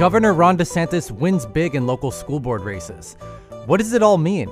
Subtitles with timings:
[0.00, 3.18] Governor Ron DeSantis wins big in local school board races.
[3.66, 4.50] What does it all mean?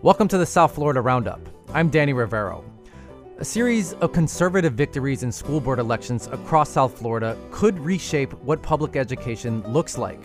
[0.00, 1.46] Welcome to the South Florida Roundup.
[1.74, 2.64] I'm Danny Rivero.
[3.36, 8.62] A series of conservative victories in school board elections across South Florida could reshape what
[8.62, 10.24] public education looks like.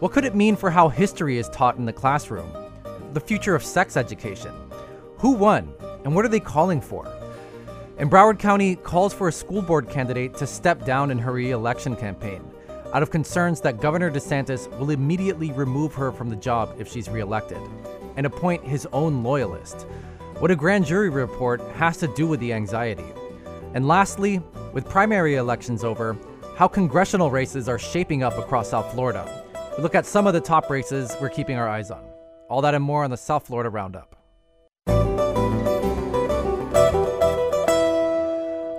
[0.00, 2.50] What could it mean for how history is taught in the classroom?
[3.12, 4.52] The future of sex education?
[5.18, 5.72] Who won?
[6.02, 7.06] And what are they calling for?
[7.98, 11.52] And Broward County calls for a school board candidate to step down in her re
[11.52, 12.42] election campaign
[12.92, 17.08] out of concerns that Governor DeSantis will immediately remove her from the job if she's
[17.08, 17.60] reelected
[18.16, 19.82] and appoint his own loyalist.
[20.38, 23.06] What a grand jury report has to do with the anxiety.
[23.74, 24.40] And lastly,
[24.72, 26.16] with primary elections over,
[26.56, 29.44] how congressional races are shaping up across South Florida.
[29.76, 32.02] We look at some of the top races we're keeping our eyes on.
[32.48, 34.16] All that and more on the South Florida Roundup.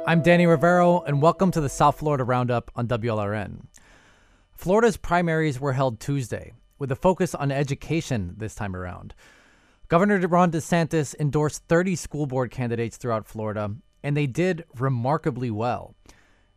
[0.08, 3.66] I'm Danny Rivero, and welcome to the South Florida Roundup on WLRN.
[4.58, 9.14] Florida's primaries were held Tuesday, with a focus on education this time around.
[9.88, 15.94] Governor Ron DeSantis endorsed 30 school board candidates throughout Florida, and they did remarkably well.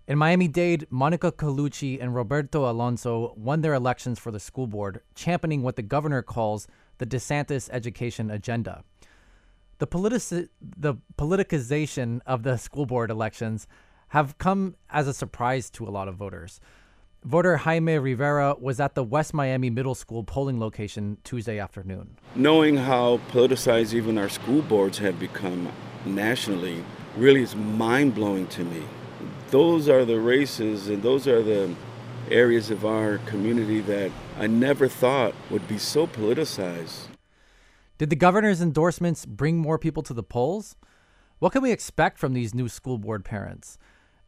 [0.09, 5.03] In Miami Dade, Monica Colucci and Roberto Alonso won their elections for the school board,
[5.15, 8.83] championing what the governor calls the DeSantis education agenda.
[9.77, 13.67] The, politic- the politicization of the school board elections
[14.09, 16.61] have come as a surprise to a lot of voters.
[17.25, 22.17] Voter Jaime Rivera was at the West Miami Middle School polling location Tuesday afternoon.
[22.35, 25.71] Knowing how politicized even our school boards have become
[26.07, 26.83] nationally
[27.19, 28.85] really is mind blowing to me.
[29.51, 31.75] Those are the races and those are the
[32.31, 37.09] areas of our community that I never thought would be so politicized.
[37.99, 40.75] Did the governor's endorsements bring more people to the polls?
[41.39, 43.77] What can we expect from these new school board parents?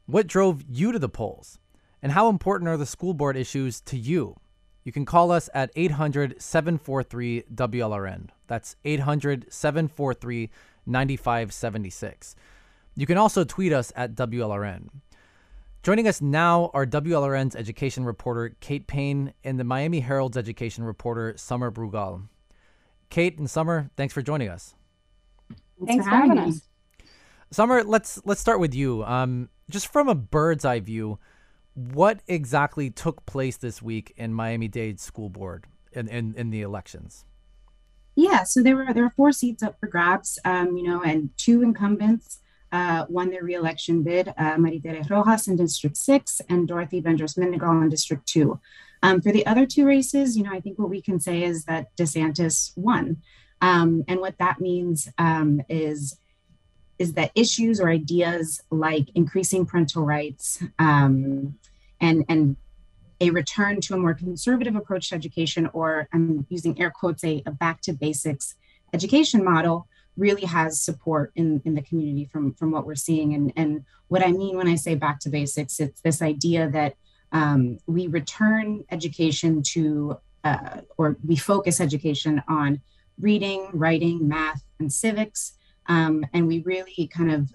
[0.04, 1.58] What drove you to the polls?
[2.02, 4.36] And how important are the school board issues to you?
[4.84, 8.28] You can call us at 800 743 WLRN.
[8.48, 10.50] That's 800 743
[10.84, 12.34] 9576.
[12.96, 14.88] You can also tweet us at WLRN.
[15.82, 21.34] Joining us now are WLRN's education reporter Kate Payne and the Miami Herald's education reporter
[21.36, 22.28] Sommer Brugal.
[23.10, 24.74] Kate and Sommer, thanks for joining us.
[25.86, 26.68] Thanks, for having us.
[27.50, 29.04] Sommer, let's let's start with you.
[29.04, 31.18] Um, just from a bird's eye view,
[31.74, 36.62] what exactly took place this week in Miami Dade School Board in, in, in the
[36.62, 37.24] elections?
[38.14, 41.30] Yeah, so there were there were four seats up for grabs, um, you know, and
[41.38, 42.40] two incumbents
[42.70, 47.88] uh, won their reelection bid: uh, Maritere Rojas in District Six and Dorothy Bendross-Mindingall in
[47.88, 48.60] District Two.
[49.02, 51.64] Um, for the other two races, you know, I think what we can say is
[51.64, 53.16] that DeSantis won.
[53.60, 56.18] Um, and what that means um, is,
[56.98, 61.58] is that issues or ideas like increasing parental rights um,
[62.02, 62.56] and, and
[63.20, 67.42] a return to a more conservative approach to education, or I'm using air quotes, a,
[67.46, 68.56] a back to basics
[68.92, 69.86] education model
[70.16, 73.32] really has support in, in the community from, from what we're seeing.
[73.34, 76.96] And, and what I mean when I say back to basics, it's this idea that
[77.32, 82.82] um, we return education to, uh, or we focus education on
[83.18, 85.52] reading, writing, math, and civics.
[85.86, 87.54] Um, and we really kind of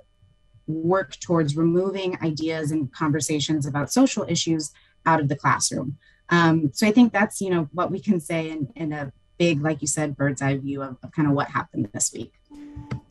[0.68, 4.72] work towards removing ideas and conversations about social issues
[5.06, 5.98] out of the classroom.
[6.30, 9.62] Um, so I think that's, you know, what we can say in, in a big,
[9.62, 12.34] like you said, bird's eye view of, of kind of what happened this week.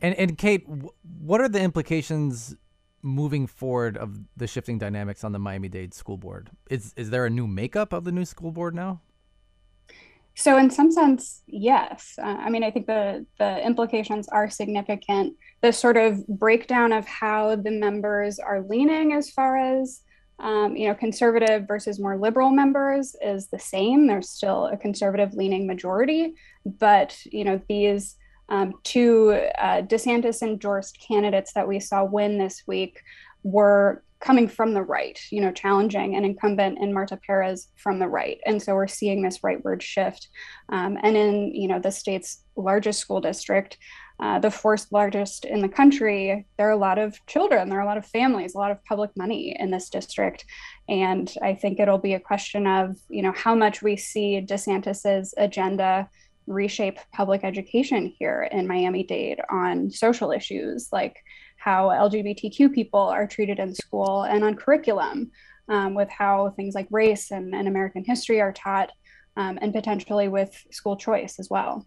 [0.01, 0.65] And, and Kate,
[1.19, 2.55] what are the implications
[3.01, 6.51] moving forward of the shifting dynamics on the Miami Dade School Board?
[6.69, 9.01] Is is there a new makeup of the new school board now?
[10.35, 12.19] So, in some sense, yes.
[12.21, 15.35] Uh, I mean, I think the the implications are significant.
[15.61, 20.01] The sort of breakdown of how the members are leaning, as far as
[20.39, 24.05] um, you know, conservative versus more liberal members, is the same.
[24.05, 28.17] There's still a conservative leaning majority, but you know, these
[28.49, 33.01] um, two uh, DeSantis endorsed candidates that we saw win this week
[33.43, 38.07] were coming from the right, you know, challenging an incumbent in Marta Perez from the
[38.07, 38.39] right.
[38.45, 40.29] And so we're seeing this rightward shift.
[40.69, 43.77] Um, and in, you know, the state's largest school district,
[44.19, 47.83] uh, the fourth largest in the country, there are a lot of children, there are
[47.83, 50.45] a lot of families, a lot of public money in this district.
[50.89, 55.33] And I think it'll be a question of, you know, how much we see DeSantis's
[55.37, 56.09] agenda
[56.47, 61.17] reshape public education here in Miami Dade on social issues like
[61.57, 65.31] how LGBTQ people are treated in school and on curriculum,
[65.69, 68.89] um, with how things like race and, and American history are taught,
[69.35, 71.85] um, and potentially with school choice as well.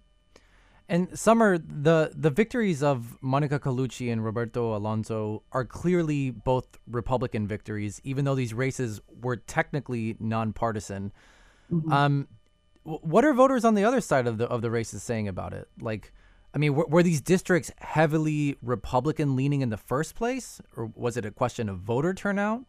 [0.90, 7.46] And Sommer, the the victories of Monica Colucci and Roberto Alonso are clearly both Republican
[7.46, 11.12] victories, even though these races were technically nonpartisan.
[11.70, 11.92] Mm-hmm.
[11.92, 12.28] Um,
[12.82, 15.69] what are voters on the other side of the of the races saying about it?
[15.81, 16.12] Like,
[16.52, 21.16] I mean, were, were these districts heavily Republican leaning in the first place, or was
[21.16, 22.64] it a question of voter turnout?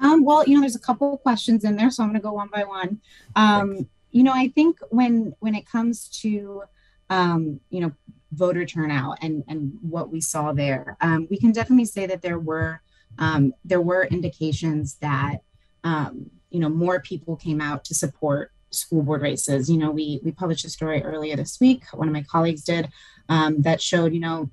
[0.00, 2.24] Um, well, you know, there's a couple of questions in there, so I'm going to
[2.24, 3.00] go one by one.
[3.36, 6.62] Um, you know, I think when when it comes to
[7.08, 7.92] um, you know
[8.32, 12.38] voter turnout and and what we saw there, um, we can definitely say that there
[12.38, 12.80] were
[13.18, 15.38] um, there were indications that
[15.84, 19.70] um, you know more people came out to support school board races.
[19.70, 21.84] You know, we we published a story earlier this week.
[21.92, 22.88] One of my colleagues did
[23.28, 24.50] um, that showed you know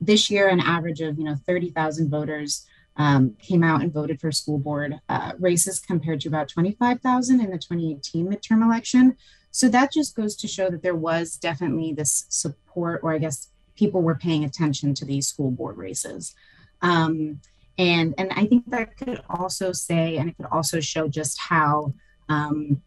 [0.00, 2.66] this year an average of you know 30,000 voters
[3.00, 7.50] um, came out and voted for school board uh, races compared to about 25,000 in
[7.50, 9.16] the 2018 midterm election.
[9.50, 13.48] So that just goes to show that there was definitely this support, or I guess
[13.74, 16.34] people were paying attention to these school board races.
[16.82, 17.40] Um,
[17.78, 21.94] and, and I think that could also say, and it could also show just how,
[22.28, 22.82] um,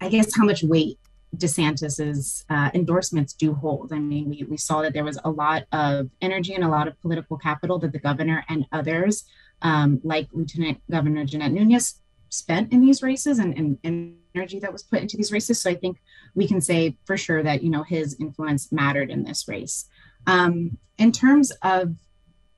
[0.00, 0.98] I guess, how much weight
[1.36, 3.92] DeSantis's uh, endorsements do hold.
[3.92, 6.88] I mean, we, we saw that there was a lot of energy and a lot
[6.88, 9.24] of political capital that the governor and others,
[9.62, 14.82] um, like Lieutenant Governor Jeanette Nunez, spent in these races and, and energy that was
[14.82, 15.60] put into these races.
[15.60, 15.98] So I think
[16.34, 19.86] we can say for sure that you know his influence mattered in this race.
[20.26, 21.94] Um, in terms of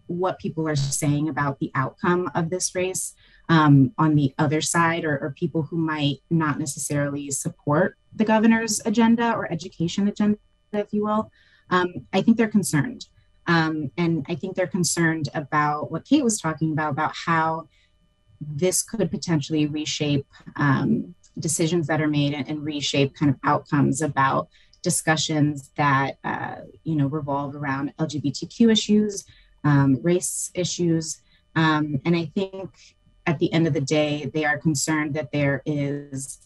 [0.07, 3.15] what people are saying about the outcome of this race,
[3.49, 8.81] um, on the other side, or, or people who might not necessarily support the governor's
[8.85, 10.39] agenda or education agenda,
[10.73, 11.31] if you will,
[11.71, 13.07] um, I think they're concerned.
[13.47, 17.69] Um, and I think they're concerned about what Kate was talking about, about how
[18.41, 24.03] this could potentially reshape um, decisions that are made and, and, reshape kind of outcomes
[24.03, 24.49] about
[24.83, 29.25] discussions that uh, you know revolve around LGBTQ issues,
[29.65, 31.21] um, race issues,
[31.57, 32.71] um, and I think
[33.29, 36.39] at the end of the day, they are concerned that there is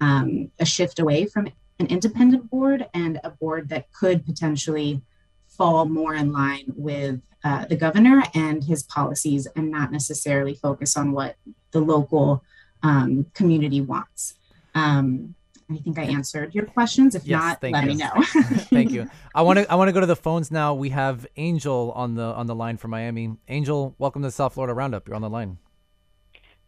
[0.00, 1.48] um, a shift away from
[1.80, 5.02] an independent board and a board that could potentially
[5.48, 10.96] fall more in line with uh, the governor and his policies and not necessarily focus
[10.96, 11.34] on what
[11.72, 12.44] the local
[12.84, 14.34] um, community wants.
[14.76, 15.34] Um,
[15.68, 17.16] I think I answered your questions.
[17.16, 17.88] If yes, not, let you.
[17.88, 18.12] me know.
[18.70, 19.10] thank you.
[19.34, 20.74] I want to I want to go to the phones now.
[20.74, 23.36] We have Angel on the on the line from Miami.
[23.48, 25.08] Angel, welcome to South Florida Roundup.
[25.08, 25.58] You're on the line.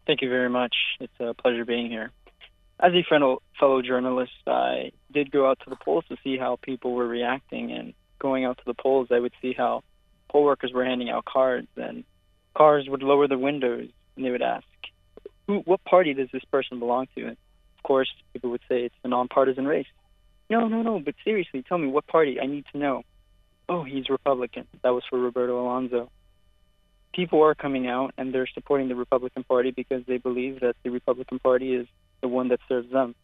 [0.05, 0.75] Thank you very much.
[0.99, 2.11] It's a pleasure being here.
[2.79, 6.57] As a fellow, fellow journalist, I did go out to the polls to see how
[6.61, 7.71] people were reacting.
[7.71, 9.83] And going out to the polls, I would see how
[10.29, 12.03] poll workers were handing out cards, and
[12.53, 14.65] cars would lower the windows, and they would ask,
[15.47, 17.37] Who, "What party does this person belong to?" And
[17.77, 19.87] of course, people would say it's a nonpartisan race.
[20.49, 20.99] No, no, no.
[20.99, 22.39] But seriously, tell me what party.
[22.39, 23.03] I need to know.
[23.69, 24.67] Oh, he's Republican.
[24.83, 26.11] That was for Roberto Alonso
[27.15, 30.89] people are coming out and they're supporting the Republican Party because they believe that the
[30.89, 31.87] Republican Party is
[32.21, 33.15] the one that serves them.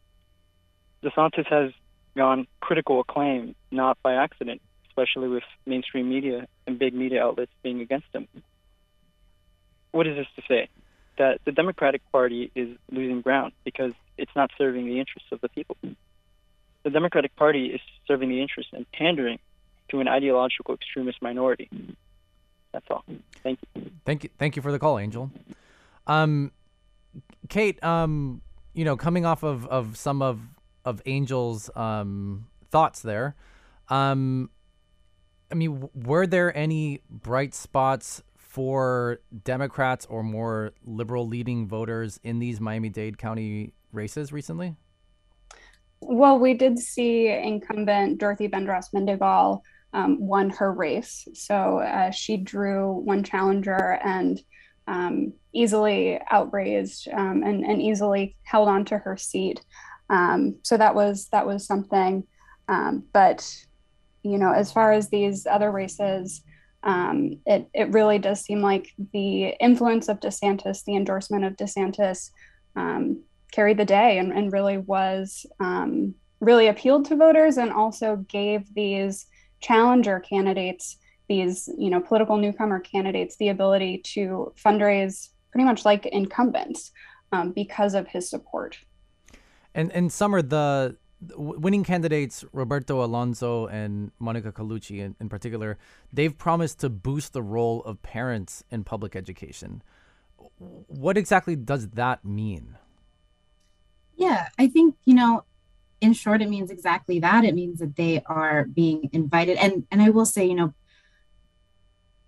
[1.04, 1.72] DeSantis has
[2.16, 7.82] gone critical acclaim, not by accident, especially with mainstream media and big media outlets being
[7.82, 8.28] against him.
[9.92, 10.70] What is this to say?
[11.18, 15.50] That the Democratic Party is losing ground because it's not serving the interests of the
[15.50, 15.76] people.
[16.84, 19.40] The Democratic Party is serving the interests and pandering
[19.90, 21.70] to an ideological extremist minority.
[22.72, 23.04] That's all.
[23.44, 23.92] Thank you.
[24.06, 24.30] Thank you.
[24.38, 25.32] Thank you for the call, Angel.
[26.08, 26.52] Um,
[27.50, 28.42] Kate, um,
[28.74, 30.42] you know, coming off of, of some of
[30.84, 33.36] of Angel's um, thoughts there,
[33.90, 34.50] um,
[35.52, 42.40] I mean, were there any bright spots for Democrats or more liberal leading voters in
[42.40, 44.76] these Miami Dade County races recently?
[46.00, 49.62] Well, we did see incumbent Dorothy Bendross-Mindingall
[49.94, 51.28] um, won her race.
[51.34, 54.42] So uh, she drew one challenger and
[54.88, 59.62] um, easily outraised um, and, and, easily held on to her seat.
[60.10, 62.24] Um, so that was that was something.
[62.68, 63.56] Um, but
[64.24, 66.42] you know, as far as these other races,
[66.84, 72.32] um, it it really does seem like the influence of DeSantis, the endorsement of DeSantis,
[73.52, 75.46] carried the day and, and really was
[76.40, 79.28] really appealed to voters and also gave these
[79.62, 86.06] challenger candidates, these you know political newcomer candidates, the ability to fundraise pretty much like
[86.06, 86.92] incumbents
[87.32, 88.78] um, because of his support.
[89.74, 90.98] And and Sommer, the
[91.36, 95.78] winning candidates Roberto Alonso and Monica Colucci in, in particular,
[96.12, 99.84] they've promised to boost the role of parents in public education.
[100.58, 102.78] What exactly does that mean?
[104.16, 105.44] Yeah, I think, you know,
[106.02, 107.46] in short, it means exactly that.
[107.46, 109.58] It means that they are being invited.
[109.58, 110.74] And and I will say, you know,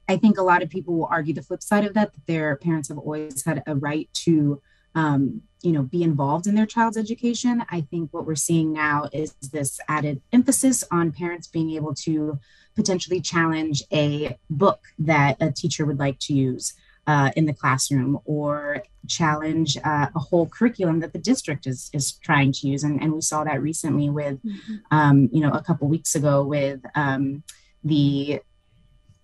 [0.07, 2.55] I think a lot of people will argue the flip side of that, that their
[2.55, 4.61] parents have always had a right to
[4.95, 7.63] um, you know, be involved in their child's education.
[7.69, 12.39] I think what we're seeing now is this added emphasis on parents being able to
[12.75, 16.73] potentially challenge a book that a teacher would like to use
[17.07, 22.13] uh, in the classroom or challenge uh, a whole curriculum that the district is, is
[22.13, 22.83] trying to use.
[22.83, 24.75] And, and we saw that recently with, mm-hmm.
[24.91, 27.43] um, you know, a couple weeks ago with um,
[27.83, 28.39] the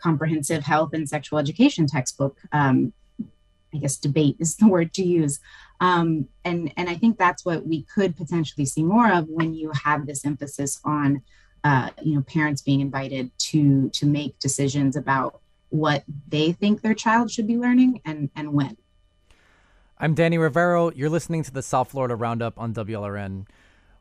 [0.02, 2.38] comprehensive health and sexual education textbook.
[2.52, 2.94] Um,
[3.74, 5.40] I guess debate is the word to use.
[5.80, 9.72] Um, and, and I think that's what we could potentially see more of when you
[9.84, 11.22] have this emphasis on,
[11.64, 16.94] uh, you know, parents being invited to, to make decisions about what they think their
[16.94, 18.78] child should be learning and, and when.
[19.98, 20.92] I'm Danny Rivero.
[20.92, 23.46] You're listening to the South Florida Roundup on WLRN.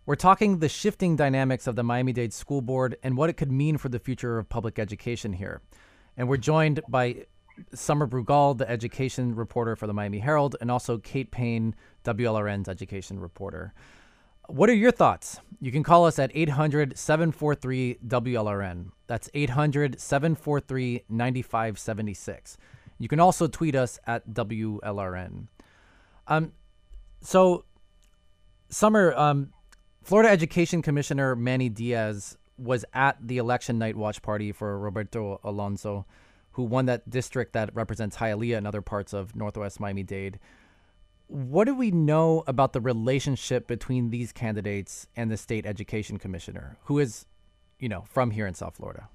[0.06, 3.52] We're talking the shifting dynamics of the Miami Dade School Board and what it could
[3.52, 5.60] mean for the future of public education here.
[6.16, 7.26] And we're joined by
[7.74, 13.18] Sommer Brugal, the education reporter for the Miami Herald, and also Kate Payne, WLRN's education
[13.18, 13.74] reporter.
[14.48, 15.40] What are your thoughts?
[15.60, 18.92] You can call us at 800 743 WLRN.
[19.06, 22.56] That's 800 743 9576.
[22.98, 25.48] You can also tweet us at WLRN.
[26.26, 26.52] Um,
[27.20, 27.66] so,
[28.70, 29.52] Sommer, um,
[30.02, 36.06] Florida Education Commissioner Manny Diaz was at the election night watch party for Roberto Alonso,
[36.52, 40.38] who won that district that represents Hialeah and other parts of Northwest Miami Dade
[41.28, 46.78] what do we know about the relationship between these candidates and the state education commissioner,
[46.84, 47.26] who is,
[47.78, 49.08] you know, from here in South Florida?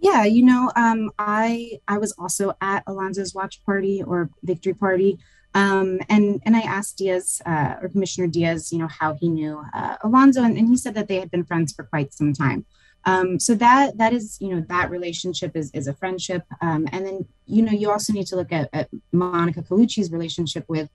[0.00, 5.18] Yeah, you know, um, I I was also at Alonso's watch party or victory party,
[5.54, 9.62] um, and and I asked Diaz uh, or Commissioner Diaz, you know, how he knew
[9.74, 12.66] uh, Alonso, and, and he said that they had been friends for quite some time.
[13.06, 17.06] Um, so that that is you know that relationship is is a friendship, um, and
[17.06, 20.90] then you know you also need to look at, at Monica Colucci's relationship with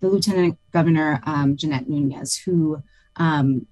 [0.00, 2.82] the Lieutenant Governor um, Jeanette Nunez, who
[3.16, 3.66] um,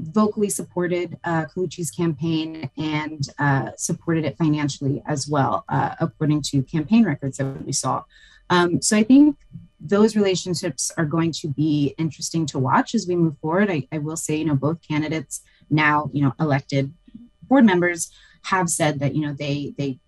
[0.00, 6.62] vocally supported uh, Colucci's campaign and uh, supported it financially as well, uh, according to
[6.62, 8.02] campaign records that we saw.
[8.48, 9.36] Um, so I think
[9.80, 13.70] those relationships are going to be interesting to watch as we move forward.
[13.70, 16.92] I, I will say, you know, both candidates now, you know, elected
[17.50, 18.10] board members
[18.44, 19.98] have said that you know they they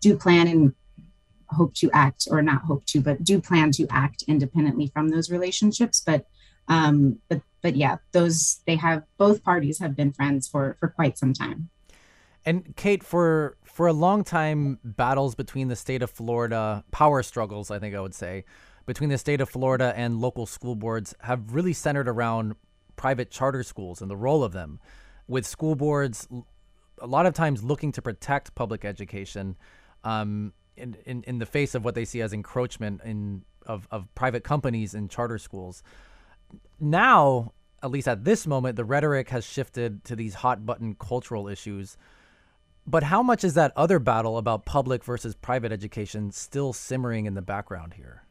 [0.00, 0.74] do plan and
[1.50, 5.30] hope to act or not hope to but do plan to act independently from those
[5.30, 6.02] relationships.
[6.04, 6.26] But
[6.66, 11.16] um but but yeah those they have both parties have been friends for for quite
[11.16, 11.68] some time.
[12.44, 17.70] And kate for for a long time battles between the state of florida power struggles
[17.70, 18.44] i think i would say
[18.84, 22.56] between the state of florida and local school boards have really centered around
[23.00, 24.78] private charter schools and the role of them.
[25.26, 26.28] With school boards
[27.00, 29.56] a lot of times looking to protect public education
[30.04, 34.12] um, in, in, in the face of what they see as encroachment in of, of
[34.14, 35.82] private companies and charter schools.
[36.78, 37.52] Now,
[37.82, 41.96] at least at this moment, the rhetoric has shifted to these hot button cultural issues.
[42.86, 47.34] But how much is that other battle about public versus private education still simmering in
[47.34, 48.24] the background here?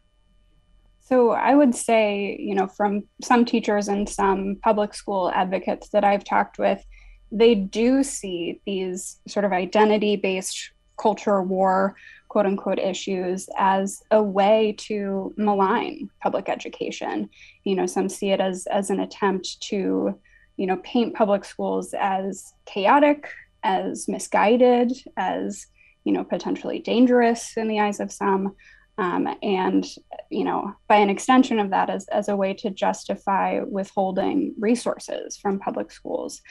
[1.00, 6.04] So I would say, you know, from some teachers and some public school advocates that
[6.04, 6.84] I've talked with,
[7.32, 11.96] they do see these sort of identity based culture war
[12.30, 17.30] quote unquote issues as a way to malign public education.
[17.64, 20.18] You know some see it as as an attempt to
[20.58, 23.28] you know paint public schools as chaotic
[23.64, 25.66] as misguided as
[26.04, 28.56] you know potentially dangerous in the eyes of some.
[29.00, 29.88] Um, and
[30.30, 35.38] you know by an extension of that as, as a way to justify withholding resources
[35.38, 36.42] from public schools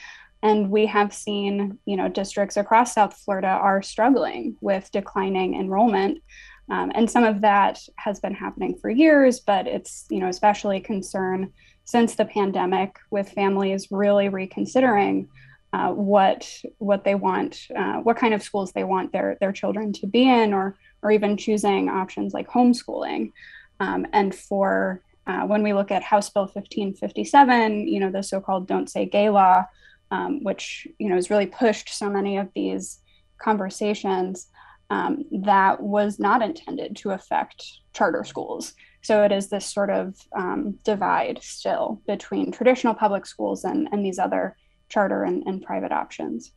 [0.42, 6.22] and we have seen, you know, districts across South Florida are struggling with declining enrollment.
[6.70, 10.80] Um, and some of that has been happening for years, but it's, you know, especially
[10.80, 11.52] concern
[11.84, 15.28] since the pandemic with families really reconsidering
[15.72, 19.92] uh, what what they want, uh, what kind of schools they want their their children
[19.92, 23.32] to be in, or or even choosing options like homeschooling.
[23.80, 28.66] Um, and for uh, when we look at House Bill 1557, you know, the so-called
[28.66, 29.64] "Don't Say Gay" law,
[30.10, 33.00] um, which you know has really pushed so many of these
[33.38, 34.48] conversations
[34.90, 38.74] um, that was not intended to affect charter schools.
[39.02, 44.04] So it is this sort of um, divide still between traditional public schools and, and
[44.04, 44.56] these other
[44.88, 46.52] charter and, and private options.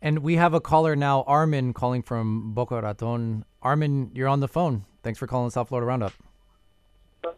[0.00, 3.44] And we have a caller now, Armin, calling from Boca Raton.
[3.62, 4.84] Armin, you're on the phone.
[5.02, 6.12] Thanks for calling South Florida Roundup.
[7.24, 7.34] Um,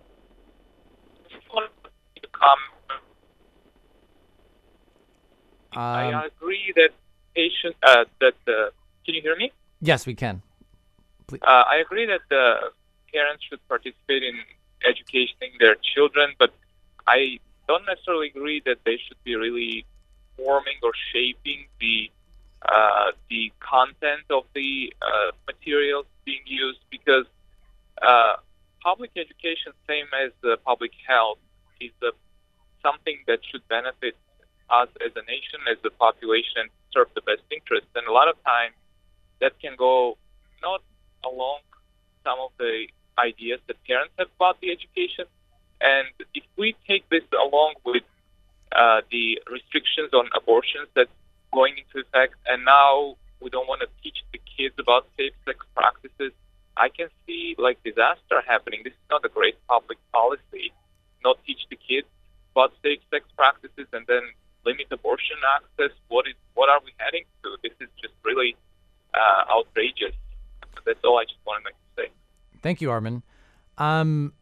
[5.77, 6.91] um, I agree that
[7.35, 8.71] patient uh, that the.
[9.05, 9.53] Can you hear me?
[9.81, 10.43] Yes, we can.
[11.33, 12.71] Uh, I agree that the
[13.13, 14.37] parents should participate in
[14.87, 16.53] educating their children, but
[17.07, 17.39] I
[17.69, 19.85] don't necessarily agree that they should be really
[20.37, 22.11] forming or shaping the
[22.67, 27.27] uh, the content of the uh, materials being used because
[28.01, 28.37] uh,
[28.83, 30.33] public education, same as
[30.65, 31.39] public health,
[31.81, 31.91] is
[32.83, 34.17] something that should benefit
[34.71, 37.91] us as a nation, as a population, serve the best interests.
[37.95, 38.75] And a lot of times
[39.41, 40.17] that can go
[40.63, 40.83] not
[41.25, 41.61] along
[42.23, 45.27] some of the ideas that parents have about the education.
[45.81, 48.03] And if we take this along with
[48.75, 51.13] uh, the restrictions on abortions that's
[51.53, 55.59] going into effect, and now we don't want to teach the kids about safe sex
[55.77, 56.33] practices,
[56.77, 58.81] I can see like disaster happening.
[58.83, 60.73] This is not a great public policy.
[61.23, 62.09] Not teach the kids
[62.53, 64.23] about safe sex practices and then
[64.65, 65.97] limit abortion access.
[66.09, 67.57] What is what are we heading to?
[67.63, 68.57] This is just really
[69.15, 70.15] uh, outrageous.
[70.85, 72.09] That's all I just wanted to say.
[72.63, 73.23] Thank you, Armin.
[73.79, 74.33] Um,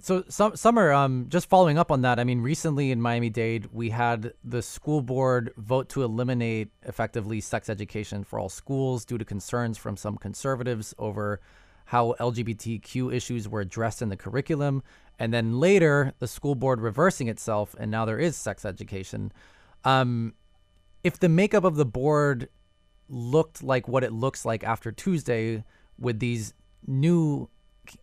[0.00, 3.68] so, some, Sommer, um, just following up on that, I mean, recently in Miami Dade,
[3.72, 9.18] we had the school board vote to eliminate effectively sex education for all schools due
[9.18, 11.40] to concerns from some conservatives over
[11.88, 14.82] how LGBTQ issues were addressed in the curriculum.
[15.18, 19.32] And then later, the school board reversing itself, and now there is sex education.
[19.84, 20.34] Um,
[21.02, 22.50] if the makeup of the board
[23.08, 25.64] looked like what it looks like after Tuesday
[25.98, 26.52] with these
[26.86, 27.48] new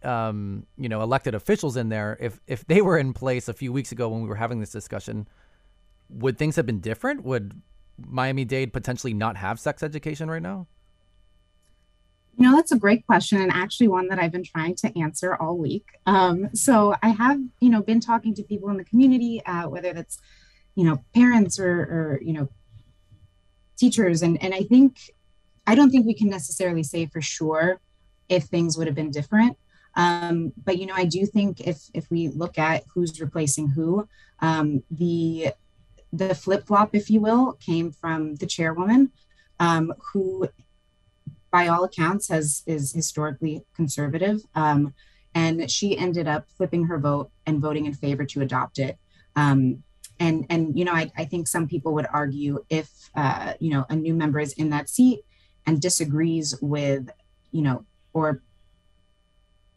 [0.02, 3.72] um, you know, elected officials in there, if if they were in place a few
[3.72, 5.28] weeks ago when we were having this discussion,
[6.10, 7.24] would things have been different?
[7.24, 7.62] Would
[8.04, 10.66] Miami Dade potentially not have sex education right now?
[12.38, 15.36] You know, that's a great question, and actually one that I've been trying to answer
[15.36, 15.86] all week.
[16.06, 19.94] Um, so I have, you know, been talking to people in the community, uh, whether
[19.94, 20.20] that's,
[20.76, 22.50] you know, parents or, or you know,
[23.78, 25.12] teachers, and and I think,
[25.66, 27.80] I don't think we can necessarily say for sure
[28.28, 29.58] if things would have been different.
[29.96, 34.08] Um, but you know, I do think if if we look at who's replacing who,
[34.40, 35.54] um, the
[36.12, 39.12] the flip flop, if you will, came from the chairwoman,
[39.60, 40.48] um, who,
[41.56, 44.94] by all accounts, has is historically conservative, um,
[45.34, 48.98] and she ended up flipping her vote and voting in favor to adopt it.
[49.38, 49.82] Um,
[50.20, 53.86] and and you know, I, I think some people would argue if uh, you know
[53.90, 55.22] a new member is in that seat
[55.66, 57.10] and disagrees with
[57.54, 58.42] you know or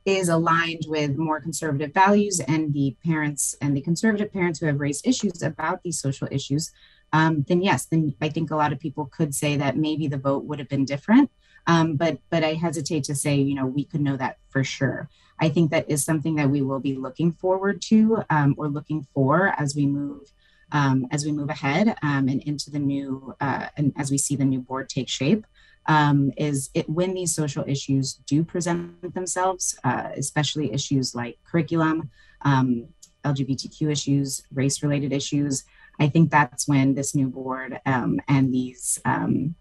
[0.04, 4.80] is aligned with more conservative values and the parents and the conservative parents who have
[4.80, 6.72] raised issues about these social issues,
[7.12, 10.18] um, then yes, then I think a lot of people could say that maybe the
[10.18, 11.30] vote would have been different.
[11.68, 15.08] Um, but but I hesitate to say, you know, we could know that for sure.
[15.40, 19.06] I think that is something that we will be looking forward to um, or looking
[19.14, 20.32] for as we move
[20.72, 24.34] um, as we move ahead um, and into the new uh, and as we see
[24.34, 25.46] the new board take shape
[25.88, 32.10] um, is it when these social issues do present themselves, uh, especially issues like curriculum,
[32.42, 32.88] um,
[33.24, 35.64] LGBTQ issues, race related issues.
[35.98, 39.54] I think that's when this new board um, and these um,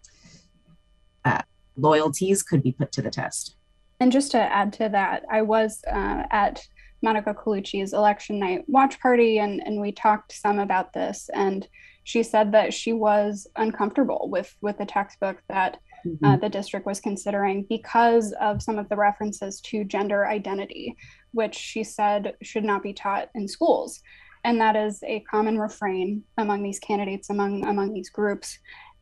[1.24, 1.42] uh,
[1.78, 3.56] loyalties could be put to the test.
[4.00, 6.66] And just to add to that, I was uh, at
[7.02, 11.30] Monica Colucci's election night watch party, and, and we talked some about this.
[11.34, 11.66] And
[12.04, 16.24] she said that she was uncomfortable with with the textbook that mm-hmm.
[16.24, 20.96] uh, the district was considering because of some of the references to gender identity,
[21.32, 24.00] which she said should not be taught in schools.
[24.44, 28.58] And that is a common refrain among these candidates, among among these groups.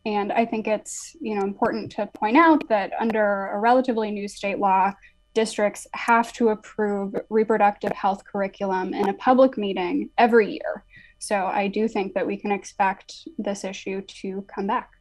[0.06, 4.28] And I think it's you know important to point out that under a relatively new
[4.28, 4.92] state law,
[5.34, 10.84] districts have to approve reproductive health curriculum in a public meeting every year.
[11.18, 14.92] So I do think that we can expect this issue to come back.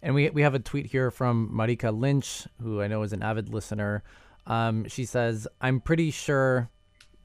[0.00, 3.22] And we, we have a tweet here from Marika Lynch, who I know is an
[3.22, 4.02] avid listener.
[4.46, 6.70] Um, she says, I'm pretty sure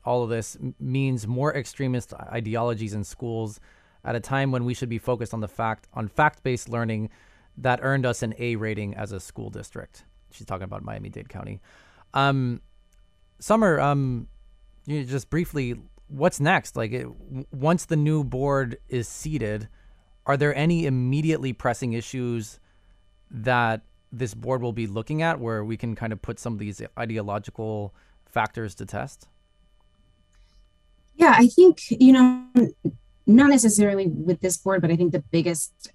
[0.04, 3.60] all of this means more extremist ideologies in schools
[4.08, 7.10] at a time when we should be focused on the fact on fact-based learning
[7.58, 10.06] that earned us an A rating as a school district.
[10.32, 11.60] She's talking about Miami-Dade County.
[12.14, 12.62] Um,
[13.40, 14.28] Sommer, um,
[14.86, 15.76] you know, just briefly,
[16.08, 16.76] what's next?
[16.76, 17.08] Like, it,
[17.52, 19.68] once the new board is seated,
[20.26, 22.60] are there any immediately pressing issues
[23.30, 26.60] that this board will be looking at where we can kind of put some of
[26.60, 27.94] these ideological
[28.26, 29.28] factors to test?
[31.16, 32.46] Yeah, I think, you know,
[33.28, 35.92] not necessarily with this board, but I think the biggest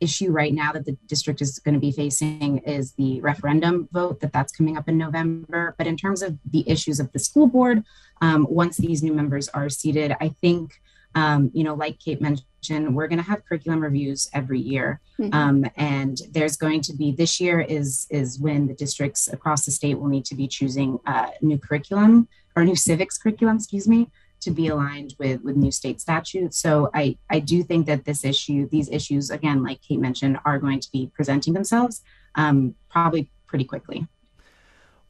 [0.00, 4.20] issue right now that the district is going to be facing is the referendum vote
[4.20, 5.74] that that's coming up in November.
[5.76, 7.82] But in terms of the issues of the school board,
[8.20, 10.80] um, once these new members are seated, I think
[11.14, 15.34] um, you know, like Kate mentioned, we're going to have curriculum reviews every year, mm-hmm.
[15.34, 19.70] um, and there's going to be this year is is when the districts across the
[19.70, 24.10] state will need to be choosing uh, new curriculum or new civics curriculum, excuse me,
[24.40, 26.58] to be aligned with with new state statutes.
[26.58, 30.58] So I I do think that this issue, these issues, again, like Kate mentioned, are
[30.58, 32.02] going to be presenting themselves
[32.34, 34.06] um, probably pretty quickly.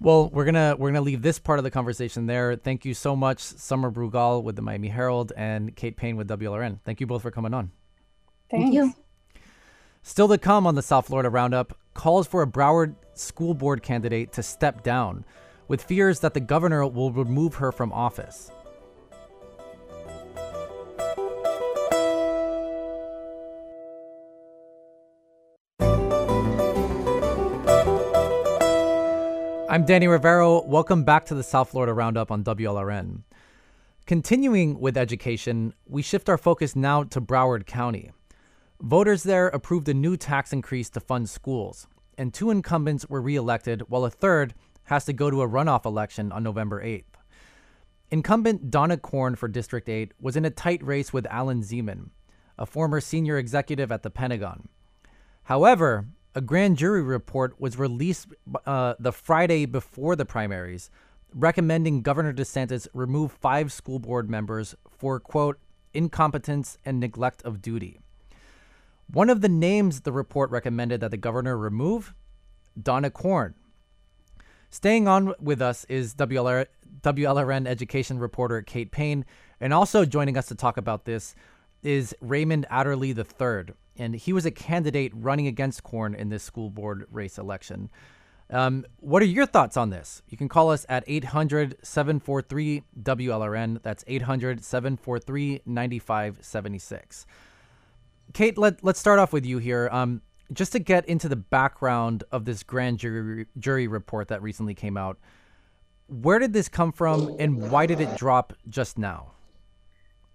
[0.01, 2.55] Well, we're gonna we're gonna leave this part of the conversation there.
[2.55, 6.79] Thank you so much, Sommer Brugal with the Miami Herald and Kate Payne with WLRN.
[6.85, 7.73] Thank you both for coming on.
[8.51, 8.65] Thanks.
[8.65, 8.95] Thank you.
[10.03, 14.33] Still to come on the South Florida Roundup, calls for a Broward school board candidate
[14.33, 15.25] to step down,
[15.67, 18.53] with fears that the governor will remove her from office.
[29.71, 30.63] I'm Danny Rivero.
[30.65, 33.25] Welcome back to the South Florida Roundup on WLRN.
[34.07, 38.11] Continuing with education, we shift our focus now to Broward County.
[38.81, 43.83] Voters there approved a new tax increase to fund schools, and two incumbents were reelected,
[43.91, 44.55] while a third
[44.85, 47.05] has to go to a runoff election on November 8th.
[48.11, 52.09] Incumbent Donna Korn for District 8 was in a tight race with Allen Zeman,
[52.57, 54.71] a former senior executive at the Pentagon.
[55.43, 56.07] However,
[56.39, 58.29] a grand jury report was released
[58.65, 60.89] uh, the Friday before the primaries,
[61.35, 65.59] recommending Governor DeSantis remove five school board members for, quote,
[65.93, 67.99] incompetence and neglect of duty.
[69.11, 72.15] One of the names the report recommended that the governor remove,
[72.81, 73.55] Donna Korn.
[74.71, 76.67] Staying on with us is WLR,
[77.01, 79.25] WLRN education reporter Kate Payne,
[79.61, 81.35] and also joining us to talk about this
[81.83, 86.71] is Raymond Adderley III, and he was a candidate running against Korn in this school
[86.71, 87.91] board race election.
[88.51, 90.23] Um, what are your thoughts on this?
[90.29, 93.83] You can call us at 800 743 WLRN.
[93.83, 97.27] That's 800 743 9576.
[98.33, 99.89] Kate, let, let's start off with you here.
[99.93, 104.75] Um, just to get into the background of this grand jury, jury report that recently
[104.75, 105.19] came out,
[106.07, 109.33] where did this come from and why did it drop just now?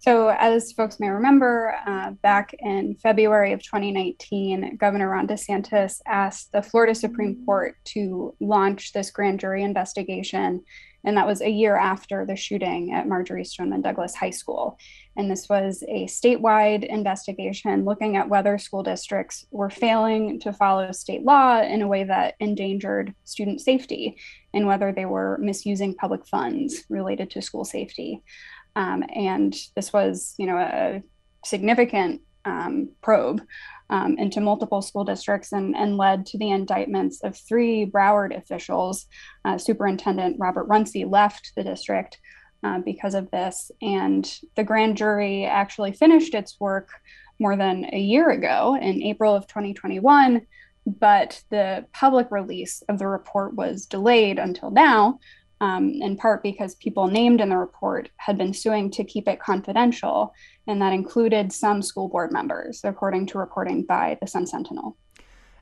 [0.04, 6.52] So, as folks may remember, uh, back in February of 2019, Governor Ron DeSantis asked
[6.52, 10.62] the Florida Supreme Court to launch this grand jury investigation.
[11.06, 14.78] And that was a year after the shooting at Marjory Stoneman Douglas High School.
[15.16, 20.92] And this was a statewide investigation looking at whether school districts were failing to follow
[20.92, 24.18] state law in a way that endangered student safety
[24.54, 28.22] and whether they were misusing public funds related to school safety.
[28.76, 31.04] Um, and this was, you know, a
[31.46, 33.42] significant um, probe
[33.90, 39.06] um, into multiple school districts and, and, led to the indictments of three Broward officials.
[39.46, 42.20] Uh, Superintendent Robert Runcie left the district
[42.64, 43.72] uh, because of this.
[43.82, 46.90] And the grand jury actually finished its work
[47.40, 50.46] more than a year ago in April of 2021.
[50.86, 55.20] But the public release of the report was delayed until now
[55.64, 59.40] um, in part because people named in the report had been suing to keep it
[59.40, 60.34] confidential,
[60.68, 64.98] and that included some school board members, according to reporting by the Sun Sentinel.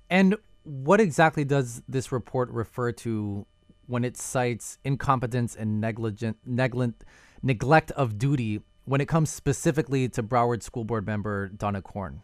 [0.10, 3.46] And what exactly does this report refer to
[3.86, 7.04] when it cites incompetence and negligent, negligent,
[7.44, 12.22] neglect of duty when it comes specifically to Broward School Board member Donna Korn?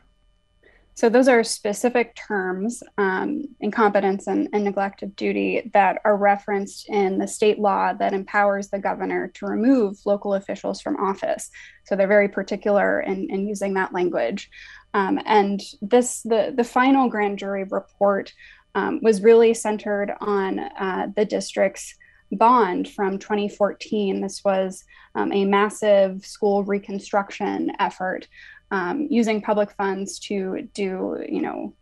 [0.98, 6.90] So those are specific terms, um, incompetence and, and, neglect of duty, that are referenced
[6.90, 11.52] in the state law that empowers the governor to remove local officials from office.
[11.84, 14.50] So they're very particular in, in using that language.
[14.96, 18.34] Um, and this, the, the final grand jury report
[18.74, 21.94] um, was really centered on uh, the district's
[22.32, 24.20] bond from 2014.
[24.20, 24.84] This was
[25.14, 28.28] um, a massive school reconstruction effort
[28.72, 31.74] um, using public funds to do, you know,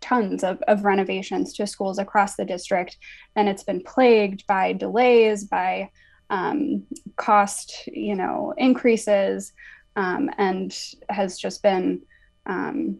[0.00, 2.96] tons of, of renovations to schools across the district.
[3.34, 5.90] And it's been plagued by delays, by
[6.30, 6.84] um,
[7.16, 9.52] cost, you know, increases,
[9.96, 10.76] um, and
[11.08, 12.02] has just been
[12.44, 12.98] um,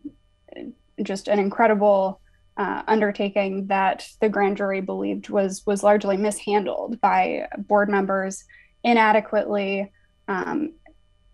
[1.03, 2.21] just an incredible
[2.57, 8.45] uh, undertaking that the grand jury believed was was largely mishandled by board members
[8.83, 9.93] inadequately
[10.29, 10.73] um,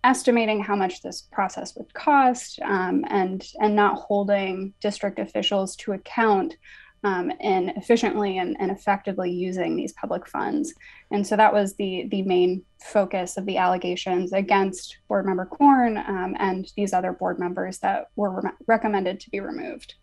[0.05, 5.93] estimating how much this process would cost um, and and not holding district officials to
[5.93, 6.57] account
[7.05, 10.73] um, in efficiently and, and, effectively using these public funds.
[11.11, 15.99] And so that was the the main focus of the allegations against board member Korn
[15.99, 19.95] um, and these other board members that were re- recommended to be removed.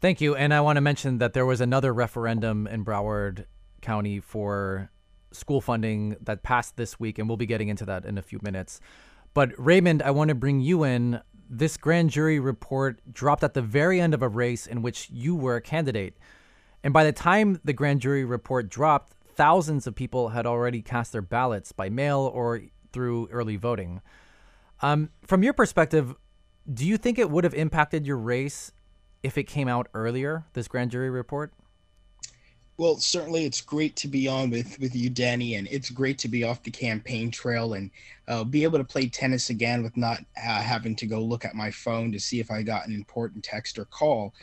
[0.00, 0.34] Thank you.
[0.34, 3.46] And I want to mention that there was another referendum in Broward
[3.80, 4.90] County for
[5.36, 8.40] school funding that passed this week, and we'll be getting into that in a few
[8.42, 8.80] minutes.
[9.34, 11.20] But Raymond, I want to bring you in.
[11.48, 15.36] This grand jury report dropped at the very end of a race in which you
[15.36, 16.16] were a candidate.
[16.82, 21.12] And by the time the grand jury report dropped, thousands of people had already cast
[21.12, 24.00] their ballots by mail or through early voting.
[24.80, 26.14] Um, from your perspective,
[26.72, 28.72] do you think it would have impacted your race
[29.22, 31.52] if it came out earlier, this grand jury report?
[32.78, 36.28] Well, certainly it's great to be on with, with you, Danny, and it's great to
[36.28, 37.90] be off the campaign trail and
[38.28, 41.54] uh, be able to play tennis again with not uh, having to go look at
[41.54, 44.34] my phone to see if I got an important text or call.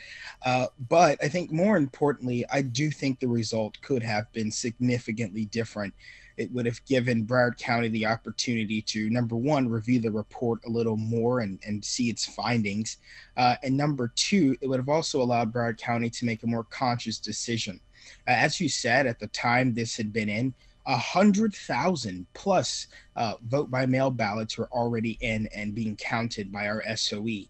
[0.43, 5.45] Uh, but I think more importantly, I do think the result could have been significantly
[5.45, 5.93] different.
[6.35, 10.69] It would have given Broward County the opportunity to, number one, review the report a
[10.71, 12.97] little more and, and see its findings.
[13.37, 16.63] Uh, and number two, it would have also allowed Broward County to make a more
[16.63, 17.79] conscious decision
[18.27, 20.53] uh, as you said, at the time this had been in,
[20.85, 26.51] a hundred thousand plus uh, vote by mail ballots were already in and being counted
[26.51, 27.47] by our SOE.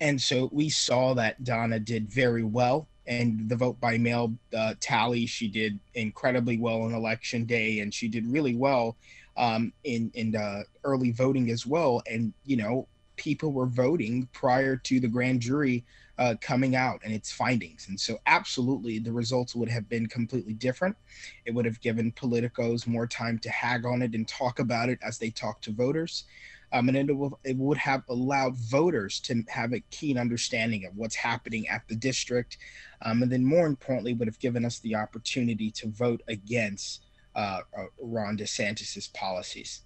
[0.00, 2.88] And so we saw that Donna did very well.
[3.06, 7.92] And the vote by mail uh, tally, she did incredibly well on election day, and
[7.92, 8.96] she did really well
[9.36, 12.02] um, in in uh, early voting as well.
[12.10, 15.84] And you know, people were voting prior to the grand jury
[16.18, 17.88] uh, coming out and its findings.
[17.88, 20.96] And so, absolutely, the results would have been completely different.
[21.44, 24.98] It would have given politicos more time to hag on it and talk about it
[25.02, 26.24] as they talk to voters.
[26.72, 30.96] Um, and it, will, it would have allowed voters to have a keen understanding of
[30.96, 32.58] what's happening at the district.
[33.02, 37.60] Um, and then, more importantly, would have given us the opportunity to vote against uh,
[37.76, 39.82] uh, Ron DeSantis's policies.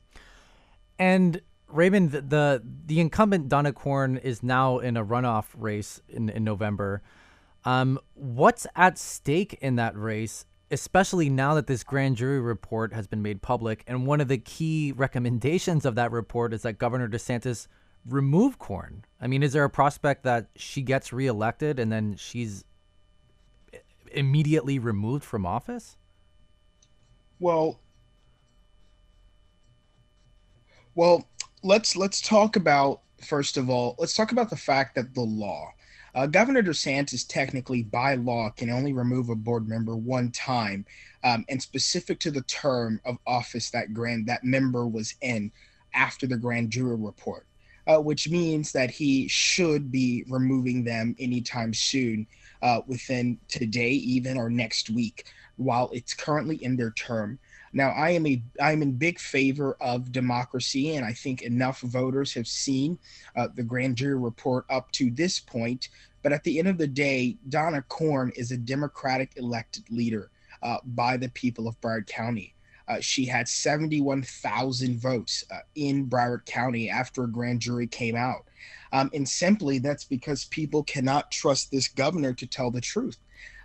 [0.98, 6.44] And Raymond, the the incumbent Donna Korn is now in a runoff race in, in
[6.44, 7.02] November.
[7.64, 13.06] Um, what's at stake in that race, especially now that this grand jury report has
[13.06, 13.84] been made public?
[13.86, 17.66] And one of the key recommendations of that report is that Governor DeSantis
[18.06, 19.04] remove Korn.
[19.20, 22.64] I mean, is there a prospect that she gets reelected and then she's
[24.12, 25.96] immediately removed from office?
[27.40, 27.78] Well,
[30.94, 31.28] well,
[31.62, 35.72] let's let's talk about first of all, let's talk about the fact that the law.
[36.14, 40.84] Uh, Governor DeSantis technically, by law, can only remove a board member one time,
[41.22, 45.52] um, and specific to the term of office that grand that member was in
[45.94, 47.46] after the grand jury report,
[47.86, 52.26] uh, which means that he should be removing them anytime soon,
[52.62, 57.38] uh, within today, even or next week, while it's currently in their term.
[57.72, 62.32] Now, I am a I'm in big favor of democracy, and I think enough voters
[62.34, 62.98] have seen
[63.36, 65.88] uh, the grand jury report up to this point.
[66.22, 70.30] But at the end of the day, Donna Korn is a Democratic elected leader
[70.62, 72.54] uh, by the people of Broward County.
[72.88, 78.46] Uh, she had 71,000 votes uh, in Broward County after a grand jury came out.
[78.92, 83.18] Um, and simply that's because people cannot trust this governor to tell the truth.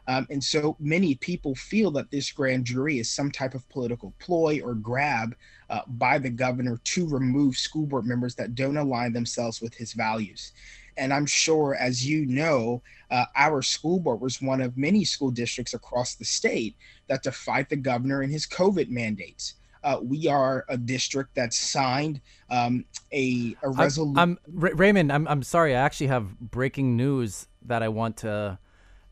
[0.08, 4.13] Um, and so many people feel that this grand jury is some type of political
[4.20, 5.36] ploy or grab
[5.70, 9.94] uh, by the governor to remove school board members that don't align themselves with his
[9.94, 10.52] values.
[10.98, 15.32] And I'm sure, as you know, uh, our school board was one of many school
[15.32, 16.76] districts across the state
[17.08, 19.56] that defied the governor and his COVID mandates.
[19.84, 24.18] Uh, we are a district that signed um, a, a resolution.
[24.18, 25.12] I'm, I'm, Raymond.
[25.12, 25.76] I'm, I'm sorry.
[25.76, 28.60] I actually have breaking news that I want to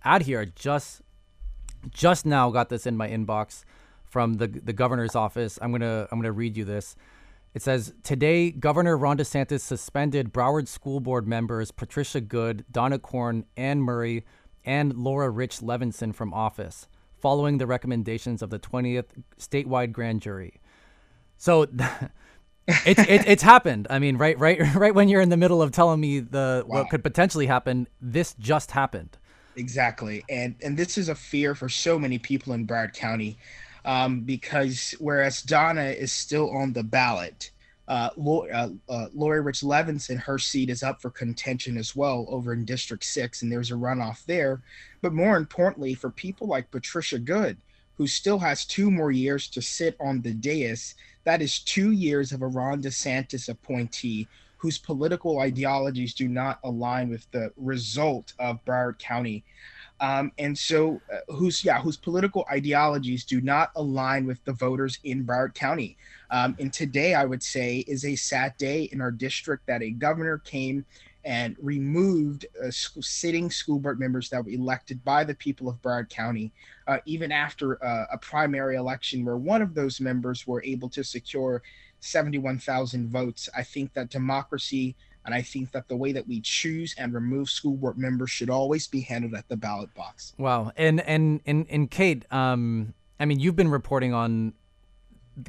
[0.04, 0.46] add here.
[0.46, 1.02] Just
[1.90, 3.64] just now got this in my inbox
[4.04, 5.58] from the the governor's office.
[5.62, 6.96] I'm gonna I'm gonna read you this.
[7.54, 13.46] It says today, Governor Ron DeSantis suspended Broward School Board members Patricia Good, Donna Korn,
[13.58, 14.26] Ann Murray,
[14.64, 16.88] and Laura Rich Levinson from office,
[17.20, 19.10] following the recommendations of the 20th
[19.40, 20.62] statewide grand jury.
[21.38, 21.68] So.
[22.86, 23.88] it's it, it's happened.
[23.90, 24.94] I mean, right, right, right.
[24.94, 26.78] When you're in the middle of telling me the wow.
[26.78, 29.18] what could potentially happen, this just happened.
[29.56, 33.38] Exactly, and and this is a fear for so many people in Broward County,
[33.84, 37.52] um, because whereas Donna is still on the ballot,
[37.90, 42.54] uh, Laurie, uh, uh, Rich Levinson, her seat is up for contention as well over
[42.54, 44.62] in District Six, and there's a runoff there.
[45.02, 47.58] But more importantly, for people like Patricia Good,
[47.98, 52.32] who still has two more years to sit on the dais, that is two years
[52.32, 54.30] of a Ron DeSantis appointee
[54.62, 59.44] whose political ideologies do not align with the result of Broward County.
[60.00, 65.00] Um, and so, uh, whose yeah, whose political ideologies do not align with the voters
[65.04, 65.98] in Broward County.
[66.30, 69.90] Um, and today, I would say, is a sad day in our district that a
[69.90, 70.86] governor came
[71.26, 76.10] and removed uh, sitting school board members that were elected by the people of Broward
[76.10, 76.52] County,
[76.86, 81.04] uh, even after uh, a primary election where one of those members were able to
[81.04, 81.64] secure
[82.02, 83.50] 71,000 votes.
[83.56, 87.50] I think that democracy and I think that the way that we choose and remove
[87.50, 90.34] school board members should always be handled at the ballot box.
[90.38, 90.72] Wow.
[90.76, 94.54] And and and, and Kate, um, I mean, you've been reporting on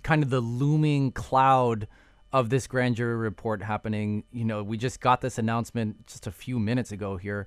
[0.03, 1.89] kind of the looming cloud
[2.33, 4.25] of this grand jury report happening.
[4.31, 7.47] You know, we just got this announcement just a few minutes ago here.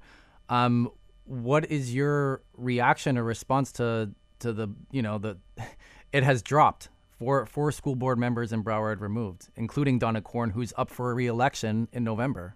[0.49, 0.91] Um,
[1.25, 5.37] what is your reaction or response to to the you know the
[6.11, 6.89] it has dropped
[7.19, 11.13] four four school board members in Broward removed, including Donna Korn, who's up for a
[11.13, 12.56] re-election in November.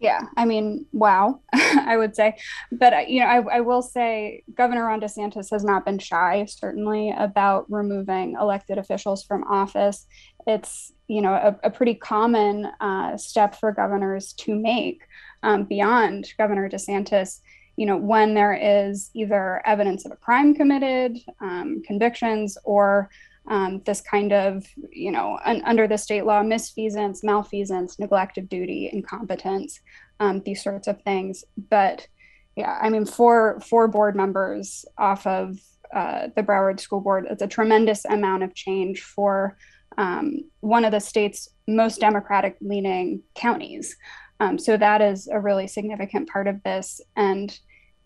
[0.00, 2.36] Yeah, I mean, wow, I would say.
[2.70, 6.44] But, uh, you know, I, I, will say Governor Ron DeSantis has not been shy,
[6.44, 10.06] certainly, about removing elected officials from office.
[10.46, 15.02] It's, you know, a, a pretty common uh, step for governors to make
[15.42, 17.40] um, beyond Governor DeSantis.
[17.78, 21.10] You know, when there is either evidence of a crime committed,
[21.48, 23.08] um, convictions, or
[23.46, 28.48] um, this kind of, you know, un- under the state law, misfeasance, malfeasance, neglect of
[28.48, 29.80] duty, incompetence,
[30.18, 31.44] um, these sorts of things.
[31.70, 32.08] But
[32.56, 35.56] yeah, I mean, for four board members off of
[35.94, 39.56] uh, the Broward School Board, it's a tremendous amount of change for
[39.96, 40.24] um,
[40.60, 43.96] one of the state's most Democratic leaning counties.
[44.40, 47.00] Um, so that is a really significant part of this.
[47.14, 47.48] And,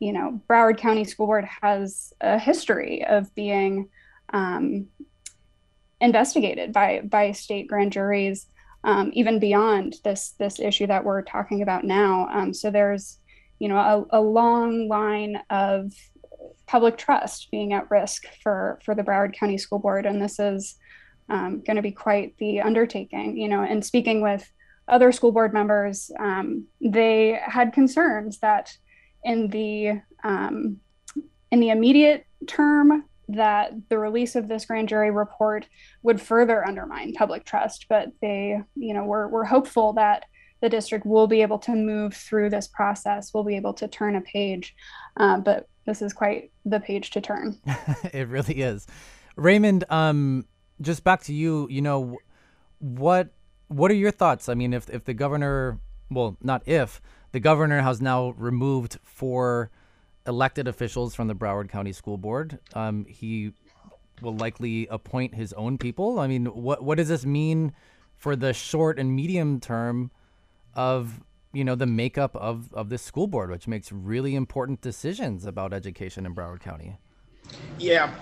[0.02, 3.88] you know, Broward County School Board has a history of being
[4.32, 4.88] um,
[6.00, 8.46] investigated by by state grand juries,
[8.82, 12.26] um, even beyond this this issue that we're talking about now.
[12.32, 13.20] Um, so there's,
[13.60, 15.92] you know, a, a, long line of
[16.66, 20.74] public trust being at risk for for the Broward County School Board, and this is
[21.28, 23.36] um, going to be quite the undertaking.
[23.36, 24.50] You know, and speaking with
[24.88, 28.76] other school board members, um, they had concerns that
[29.24, 30.80] in the um,
[31.50, 35.66] in the immediate term that the release of this grand jury report
[36.02, 37.86] would further undermine public trust.
[37.88, 40.24] But they, you know, we're, we're hopeful that
[40.60, 44.16] the district will be able to move through this process, will be able to turn
[44.16, 44.74] a page.
[45.16, 47.58] Uh, but this is quite the page to turn.
[48.12, 48.86] it really is.
[49.36, 50.46] Raymond, um,
[50.80, 52.18] just back to you, you know,
[52.78, 53.32] what
[53.68, 54.48] what are your thoughts?
[54.48, 55.78] I mean, if if the governor,
[56.10, 57.00] well, not if,
[57.32, 59.70] the governor has now removed four
[60.26, 62.58] elected officials from the Broward County School Board.
[62.74, 63.52] Um, he
[64.20, 66.20] will likely appoint his own people.
[66.20, 67.72] I mean, what what does this mean
[68.16, 70.10] for the short and medium term
[70.74, 71.20] of
[71.52, 75.72] you know the makeup of of this school board, which makes really important decisions about
[75.72, 76.98] education in Broward County?
[77.78, 78.14] Yeah,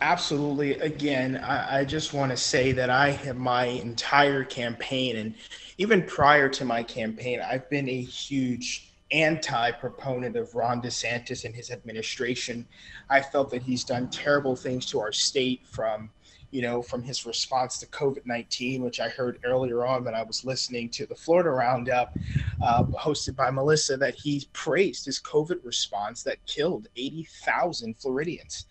[0.00, 0.72] absolutely.
[0.78, 5.34] Again, I, I just want to say that I have my entire campaign, and
[5.78, 11.54] even prior to my campaign, I've been a huge anti proponent of Ron DeSantis and
[11.54, 12.66] his administration.
[13.08, 16.10] I felt that he's done terrible things to our state from
[16.50, 20.22] you know, from his response to COVID 19, which I heard earlier on when I
[20.22, 22.16] was listening to the Florida Roundup
[22.60, 28.66] uh, hosted by Melissa, that he praised his COVID response that killed 80,000 Floridians.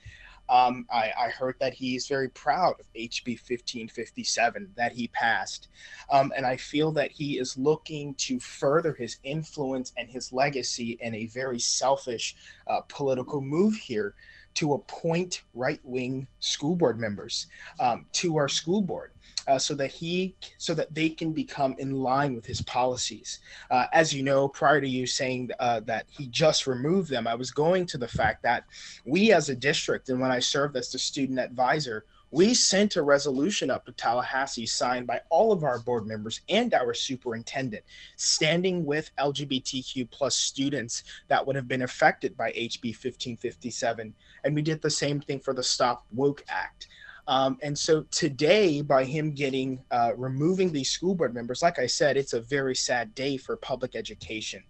[0.48, 5.70] Um, I, I, heard that he's very proud of HB 1557 that he passed.
[6.12, 10.98] Um, and I feel that he is looking to further his influence and his legacy
[11.02, 12.36] in a very selfish
[12.68, 14.14] uh, political move here
[14.56, 17.48] to appoint right wing school board members
[17.80, 19.12] um, to our school board
[19.48, 23.40] uh, so that he so that they can become in line with his policies.
[23.70, 27.36] Uh, as you know, prior to you saying uh, that he just removed them, I
[27.36, 28.66] was going to the fact that
[29.06, 32.06] we as a district, and when I served as the student advisor,
[32.36, 36.74] we sent a resolution up to Tallahassee signed by all of our board members and
[36.74, 37.86] our superintendent,
[38.18, 44.14] standing with LGBTQ plus students that would have been affected by HB 1557.
[44.44, 46.88] And we did the same thing for the Stop Woke Act.
[47.28, 51.88] Um, and so today, by him getting uh, removing these school board members, like I
[51.88, 54.64] said, it's a very sad day for public education.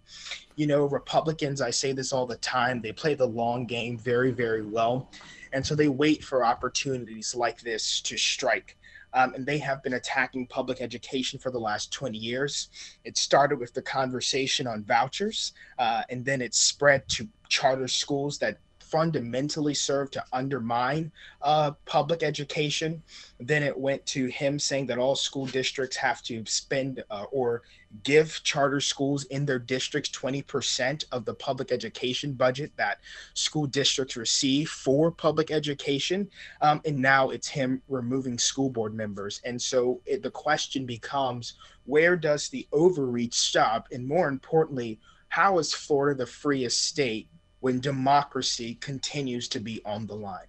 [0.56, 4.30] You know, Republicans, I say this all the time, they play the long game very,
[4.30, 5.10] very well.
[5.52, 8.76] And so they wait for opportunities like this to strike.
[9.12, 12.68] Um, and they have been attacking public education for the last 20 years.
[13.04, 18.38] It started with the conversation on vouchers, uh, and then it spread to charter schools
[18.38, 18.58] that
[18.90, 21.10] fundamentally serve to undermine
[21.42, 23.02] uh, public education.
[23.40, 27.62] Then it went to him saying that all school districts have to spend uh, or
[28.02, 33.00] give charter schools in their districts 20% of the public education budget that
[33.34, 36.28] school districts receive for public education.
[36.60, 39.40] Um, and now it's him removing school board members.
[39.44, 43.88] And so it, the question becomes where does the overreach stop?
[43.92, 47.28] And more importantly, how is Florida the freest state
[47.66, 50.46] when democracy continues to be on the line.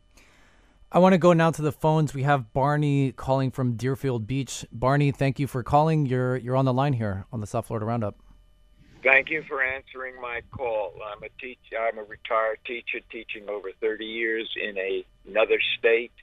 [0.91, 2.13] I want to go now to the phones.
[2.13, 4.67] We have Barney calling from Deerfield Beach.
[4.71, 6.05] Barney, thank you for calling.
[6.05, 8.19] You're you're on the line here on the South Florida Roundup.
[9.01, 10.93] Thank you for answering my call.
[11.11, 11.77] I'm a teacher.
[11.81, 16.13] I'm a retired teacher teaching over 30 years in a, another state.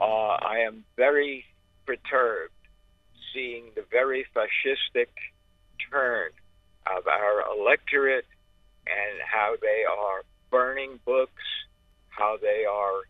[0.00, 1.44] Uh, I am very
[1.84, 2.54] perturbed
[3.34, 5.08] seeing the very fascistic
[5.90, 6.30] turn
[6.86, 8.24] of our electorate
[8.86, 11.42] and how they are burning books,
[12.08, 13.02] how they are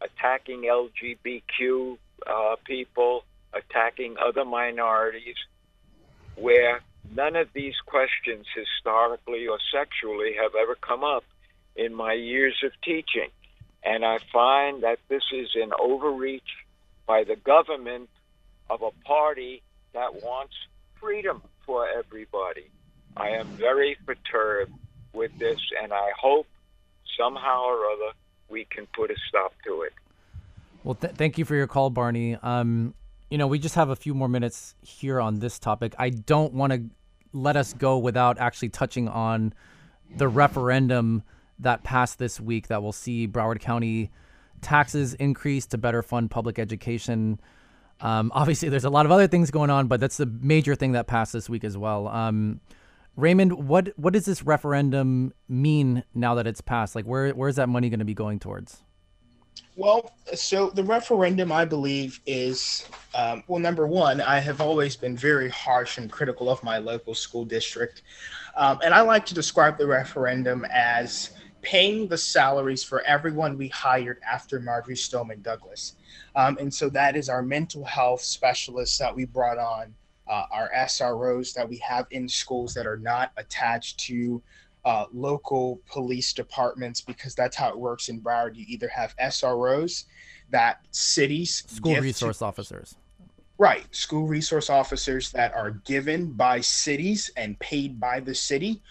[0.00, 5.36] attacking LGBTQ uh, people, attacking other minorities,
[6.36, 6.80] where
[7.14, 11.24] none of these questions historically or sexually have ever come up
[11.76, 13.30] in my years of teaching.
[13.82, 16.42] And I find that this is an overreach
[17.06, 18.08] by the government
[18.70, 20.54] of a party that wants
[21.00, 22.70] freedom for everybody.
[23.16, 24.72] I am very perturbed
[25.14, 26.46] with this, and I hope
[27.18, 28.12] somehow or other
[28.48, 29.92] we can put a stop to it.
[30.82, 32.36] Well, th- thank you for your call, Barney.
[32.42, 32.94] Um,
[33.30, 35.94] you know, we just have a few more minutes here on this topic.
[35.98, 36.84] I don't want to
[37.32, 39.54] let us go without actually touching on
[40.16, 41.22] the referendum
[41.58, 44.10] that passed this week that will see Broward County
[44.60, 47.40] taxes increase to better fund public education.
[48.00, 50.92] Um, obviously, there's a lot of other things going on, but that's the major thing
[50.92, 52.08] that passed this week as well.
[52.08, 52.60] Um,
[53.16, 56.94] Raymond, what what does this referendum mean now that it's passed?
[56.94, 58.82] Like, where where's that money going to be going towards?
[59.76, 63.60] Well, so the referendum, I believe, is um, well.
[63.60, 68.02] Number one, I have always been very harsh and critical of my local school district,
[68.56, 71.30] um, and I like to describe the referendum as
[71.62, 75.94] paying the salaries for everyone we hired after Marjorie Stoneman Douglas,
[76.36, 79.94] um, and so that is our mental health specialists that we brought on,
[80.26, 84.42] uh, our SROs that we have in schools that are not attached to
[84.84, 88.54] uh, local police departments because that's how it works in Broward.
[88.54, 90.04] You either have SROs
[90.50, 92.96] that cities school resource to, officers.
[93.56, 98.82] Right, school resource officers that are given by cities and paid by the city,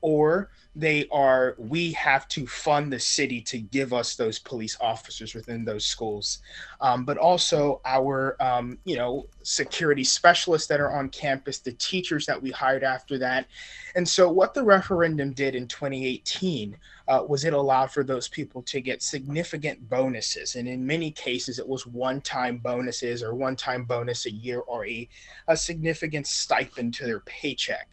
[0.00, 5.34] or they are we have to fund the city to give us those police officers
[5.34, 6.38] within those schools.
[6.80, 12.24] Um, but also our um, you know security specialists that are on campus the teachers
[12.26, 13.46] that we hired after that.
[13.94, 16.76] And so what the referendum did in 2018
[17.12, 21.58] uh, was it allowed for those people to get significant bonuses and in many cases
[21.58, 25.08] it was one-time bonuses or one-time bonus a year or a,
[25.48, 27.88] a significant stipend to their paycheck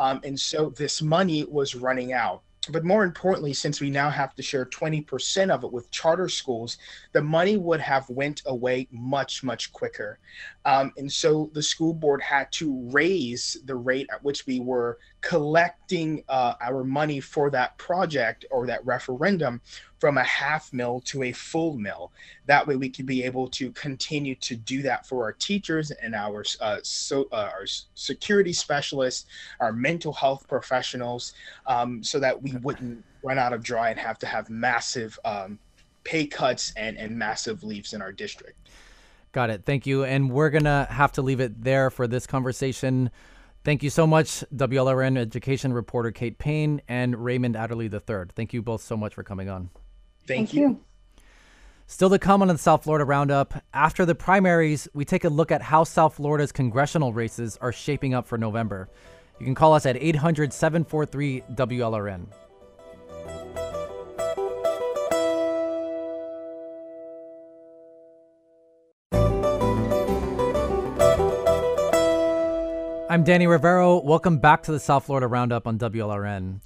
[0.00, 2.42] um, and so this money was running out.
[2.70, 6.78] But more importantly, since we now have to share 20% of it with charter schools,
[7.12, 10.18] the money would have went away much, much quicker.
[10.64, 14.98] Um, and so the school board had to raise the rate at which we were
[15.22, 19.60] collecting uh, our money for that project or that referendum
[19.98, 22.10] from a half mill to a full mill.
[22.46, 26.14] That way, we could be able to continue to do that for our teachers and
[26.14, 29.26] our uh, so uh, our security specialists,
[29.60, 31.34] our mental health professionals,
[31.66, 35.58] um, so that we wouldn't run out of dry and have to have massive um,
[36.04, 38.56] pay cuts and and massive leaves in our district.
[39.32, 39.64] Got it.
[39.64, 40.04] Thank you.
[40.04, 43.10] And we're gonna have to leave it there for this conversation.
[43.62, 48.24] Thank you so much, WLRN education reporter Kate Payne and Raymond Adderley III.
[48.34, 49.70] Thank you both so much for coming on.
[50.26, 50.60] Thank, Thank you.
[50.62, 50.80] you.
[51.86, 53.62] Still to come on the South Florida Roundup.
[53.74, 58.14] After the primaries, we take a look at how South Florida's congressional races are shaping
[58.14, 58.88] up for November.
[59.38, 62.26] You can call us at 800 743 WLRN.
[73.10, 74.00] I'm Danny Rivero.
[74.00, 76.60] Welcome back to the South Florida Roundup on WLRN.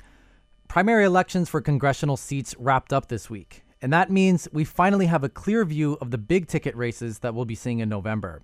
[0.69, 5.25] Primary elections for congressional seats wrapped up this week, and that means we finally have
[5.25, 8.43] a clear view of the big ticket races that we'll be seeing in November.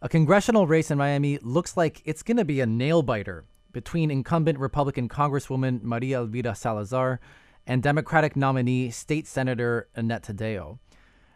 [0.00, 4.10] A congressional race in Miami looks like it's going to be a nail biter between
[4.10, 7.20] incumbent Republican Congresswoman Maria Elvira Salazar
[7.66, 10.78] and Democratic nominee State Senator Annette Taddeo.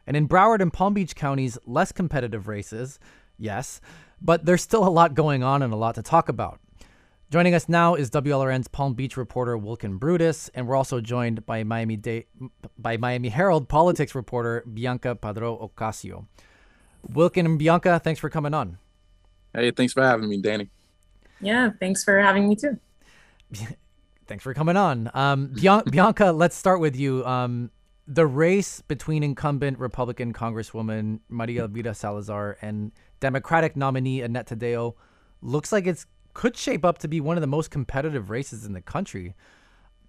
[0.06, 2.98] And in Broward and Palm Beach counties, less competitive races,
[3.36, 3.82] yes,
[4.24, 6.58] but there's still a lot going on and a lot to talk about.
[7.30, 11.62] Joining us now is WLRN's Palm Beach reporter Wilkin Brutus, and we're also joined by
[11.64, 12.26] Miami Day,
[12.78, 16.26] by Miami Herald politics reporter Bianca Padro Ocasio.
[17.08, 18.78] Wilkin and Bianca, thanks for coming on.
[19.52, 20.70] Hey, thanks for having me, Danny.
[21.40, 22.78] Yeah, thanks for having me too.
[24.26, 25.10] thanks for coming on.
[25.12, 25.54] Um,
[25.90, 27.24] Bianca, let's start with you.
[27.26, 27.70] Um,
[28.06, 32.92] the race between incumbent Republican Congresswoman Maria Elvira Salazar and
[33.24, 34.96] Democratic nominee Annette Taddeo
[35.40, 36.04] looks like it
[36.34, 39.34] could shape up to be one of the most competitive races in the country.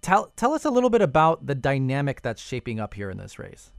[0.02, 3.38] Tell tell us a little bit about the dynamic that's shaping up here in this
[3.38, 3.72] race.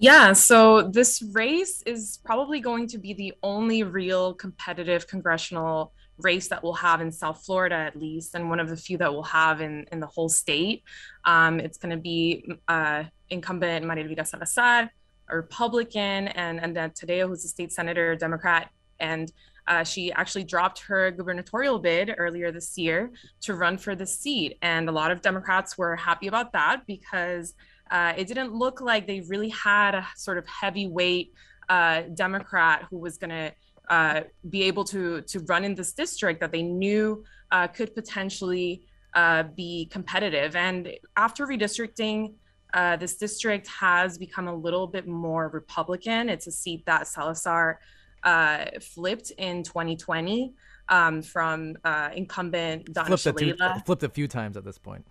[0.00, 6.48] Yeah, so this race is probably going to be the only real competitive congressional race
[6.48, 9.22] that we'll have in South Florida, at least, and one of the few that we'll
[9.22, 10.82] have in, in the whole state.
[11.24, 14.90] Um, it's going to be uh, incumbent Maria Elvira Salazar,
[15.28, 18.70] a Republican, and, and then Taddeo, who's a state senator, Democrat.
[19.00, 19.32] And
[19.66, 23.10] uh, she actually dropped her gubernatorial bid earlier this year
[23.40, 24.58] to run for the seat.
[24.62, 27.54] And a lot of Democrats were happy about that because
[27.90, 31.32] uh, it didn't look like they really had a sort of heavyweight
[31.68, 33.52] uh, Democrat who was going to
[33.88, 38.86] uh, be able to to run in this district that they knew uh, could potentially
[39.14, 40.56] uh, be competitive.
[40.56, 42.34] And after redistricting,
[42.74, 46.28] uh, this district has become a little bit more Republican.
[46.28, 47.78] It's a seat that Salazar
[48.24, 50.52] uh, flipped in 2020
[50.88, 53.56] um, from uh, incumbent Don flipped, a few,
[53.86, 55.06] flipped a few times at this point.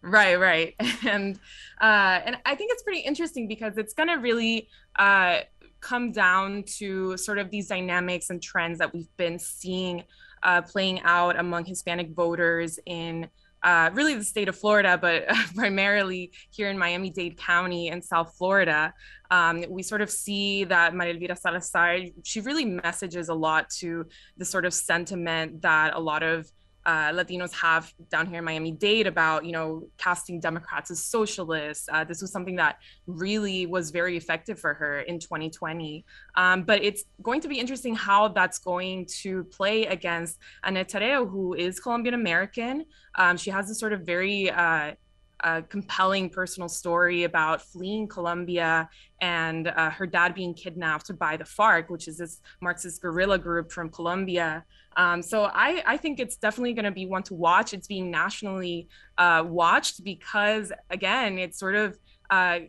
[0.00, 0.74] Right, right,
[1.06, 1.38] and
[1.80, 4.68] uh, and I think it's pretty interesting because it's going to really
[4.98, 5.40] uh,
[5.80, 10.02] come down to sort of these dynamics and trends that we've been seeing
[10.42, 13.28] uh, playing out among Hispanic voters in
[13.66, 18.32] uh, really the state of Florida, but primarily here in Miami Dade County in South
[18.38, 18.94] Florida.
[19.32, 24.06] Um, we sort of see that Maria Elvira Salazar, she really messages a lot to
[24.36, 26.48] the sort of sentiment that a lot of
[26.86, 31.88] uh, Latinos have down here in Miami Dade about, you know, casting Democrats as socialists.
[31.92, 32.78] Uh, this was something that
[33.08, 36.04] really was very effective for her in 2020.
[36.36, 41.28] Um, but it's going to be interesting how that's going to play against Annette Taddeo,
[41.28, 42.84] who is Colombian American.
[43.16, 44.92] Um, she has this sort of very uh,
[45.40, 48.88] a compelling personal story about fleeing Colombia
[49.20, 53.70] and uh, her dad being kidnapped by the FARC, which is this Marxist guerrilla group
[53.70, 54.64] from Colombia.
[54.96, 57.74] Um, so I, I, think it's definitely going to be one to watch.
[57.74, 61.98] It's being nationally uh, watched because, again, it sort of
[62.30, 62.60] uh,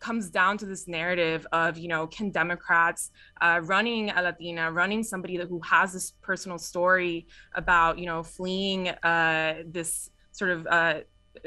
[0.00, 5.02] comes down to this narrative of, you know, can Democrats uh, running a Latina, running
[5.02, 10.66] somebody who has this personal story about, you know, fleeing uh, this sort of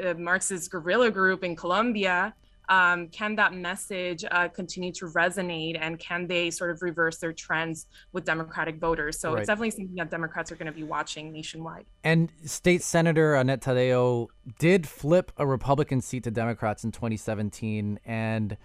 [0.04, 2.34] uh, Marxist guerrilla group in Colombia,
[2.70, 7.32] um, can that message uh, continue to resonate and can they sort of reverse their
[7.32, 9.20] trends with Democratic voters?
[9.20, 9.40] So right.
[9.40, 11.86] it's definitely something that Democrats are going to be watching nationwide.
[12.04, 14.28] And State Senator Annette Taddeo
[14.60, 18.00] did flip a Republican seat to Democrats in 2017.
[18.06, 18.58] And,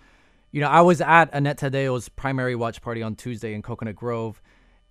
[0.50, 4.42] you know, I was at Annette Taddeo's primary watch party on Tuesday in Coconut Grove.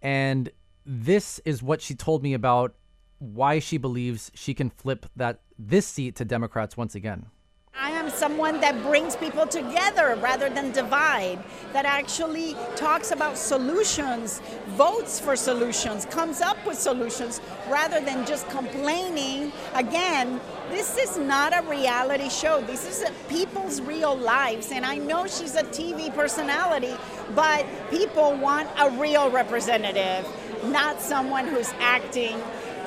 [0.01, 0.49] And
[0.86, 2.75] this is what she told me about
[3.22, 7.28] why she believes she can flip that this seat to Democrats once again.
[7.74, 11.39] I am someone that brings people together rather than divide,
[11.72, 18.49] that actually talks about solutions, votes for solutions, comes up with solutions rather than just
[18.49, 19.53] complaining.
[19.76, 22.61] Again, this is not a reality show.
[22.61, 24.72] This is people's real lives.
[24.72, 26.95] And I know she's a TV personality,
[27.36, 30.28] but people want a real representative,
[30.65, 32.41] not someone who's acting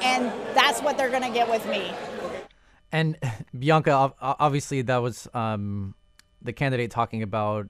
[0.05, 1.93] and that's what they're going to get with me.
[2.93, 3.19] And
[3.59, 5.95] Bianca, obviously, that was um,
[6.43, 7.69] the candidate talking about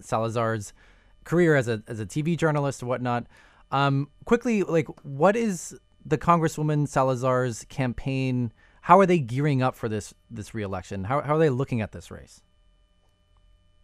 [0.00, 0.72] Salazar's
[1.24, 3.26] career as a as a TV journalist and whatnot.
[3.72, 8.52] Um, quickly, like, what is the Congresswoman Salazar's campaign?
[8.82, 11.04] How are they gearing up for this this reelection?
[11.04, 12.42] How how are they looking at this race?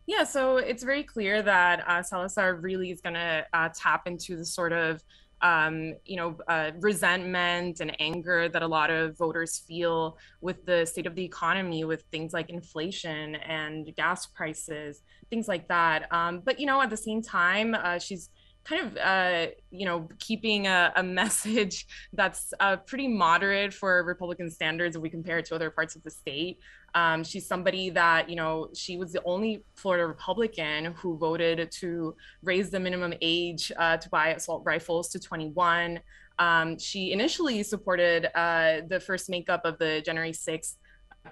[0.06, 4.36] Yeah, so it's very clear that uh, Salazar really is going to uh, tap into
[4.36, 5.02] the sort of
[5.42, 10.86] um, you know, uh, resentment and anger that a lot of voters feel with the
[10.86, 16.10] state of the economy, with things like inflation and gas prices, things like that.
[16.12, 18.30] Um, but you know, at the same time, uh, she's
[18.66, 24.50] kind of uh, you know keeping a, a message that's uh, pretty moderate for Republican
[24.50, 26.58] standards if we compare it to other parts of the state.
[26.94, 32.16] Um, she's somebody that you know she was the only Florida Republican who voted to
[32.42, 36.00] raise the minimum age uh, to buy assault rifles to 21.
[36.38, 40.74] Um, she initially supported uh, the first makeup of the January 6th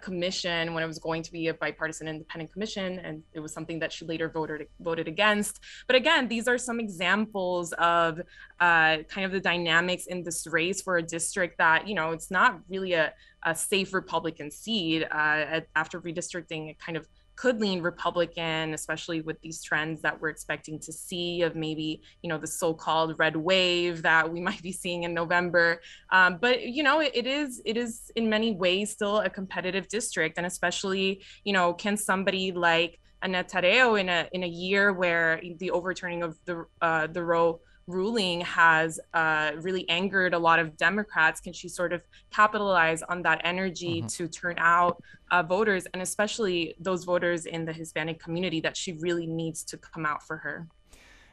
[0.01, 3.78] commission when it was going to be a bipartisan independent commission and it was something
[3.78, 5.61] that she later voted voted against.
[5.86, 8.20] But again these are some examples of
[8.61, 12.30] uh, kind of the dynamics in this race for a district that you know it's
[12.30, 13.12] not really a,
[13.45, 17.07] a safe republican seat uh, after redistricting it kind of
[17.37, 22.28] could lean Republican, especially with these trends that we're expecting to see of maybe, you
[22.28, 25.80] know, the so-called red wave that we might be seeing in November.
[26.11, 29.89] Um, but you know, it, it is it is in many ways still a competitive
[29.89, 34.93] district, and especially, you know, can somebody like Annette Taddeo in a in a year
[34.93, 40.59] where the overturning of the uh, the Roe ruling has uh, really angered a lot
[40.59, 41.41] of Democrats.
[41.41, 44.07] Can she sort of capitalize on that energy mm-hmm.
[44.09, 48.93] to turn out uh, voters, and especially those voters in the Hispanic community that she
[48.93, 50.66] really needs to come out for her?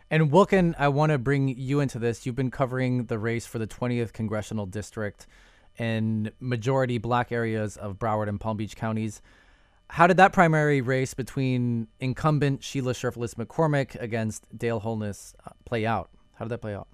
[0.10, 2.26] And Wilkin, I want to bring you into this.
[2.26, 5.26] You've been covering the race for the 20th congressional district
[5.78, 9.22] in majority black areas of Broward and Palm Beach counties.
[9.92, 15.86] How did that primary race between incumbent Sheila Cherfilus McCormick against Dale Holness uh, play
[15.86, 16.10] out?
[16.42, 16.88] How did that play out?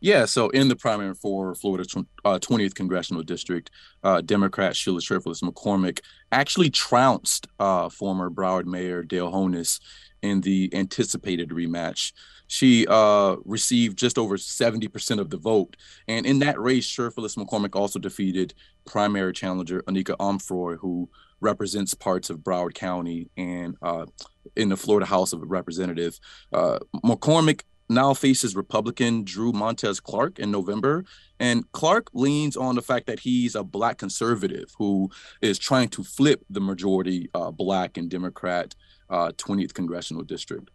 [0.00, 3.70] Yeah, so in the primary for Florida's uh, 20th congressional district,
[4.02, 6.00] uh, Democrat Sheila Cherfilus McCormick
[6.32, 9.78] actually trounced uh, former Broward Mayor Dale Holness
[10.22, 12.12] in the anticipated rematch.
[12.48, 15.76] She uh, received just over 70% of the vote.
[16.08, 18.54] And in that race, Cherfilus McCormick also defeated
[18.86, 21.08] primary challenger Anika Omphroy, who
[21.40, 24.06] represents parts of Broward County and uh,
[24.56, 26.20] in the Florida House of Representatives.
[26.52, 27.62] Uh, McCormick
[27.94, 31.04] now faces Republican Drew Montez Clark in November.
[31.38, 36.04] And Clark leans on the fact that he's a black conservative who is trying to
[36.04, 38.74] flip the majority uh, black and Democrat
[39.10, 40.70] uh, 20th congressional district.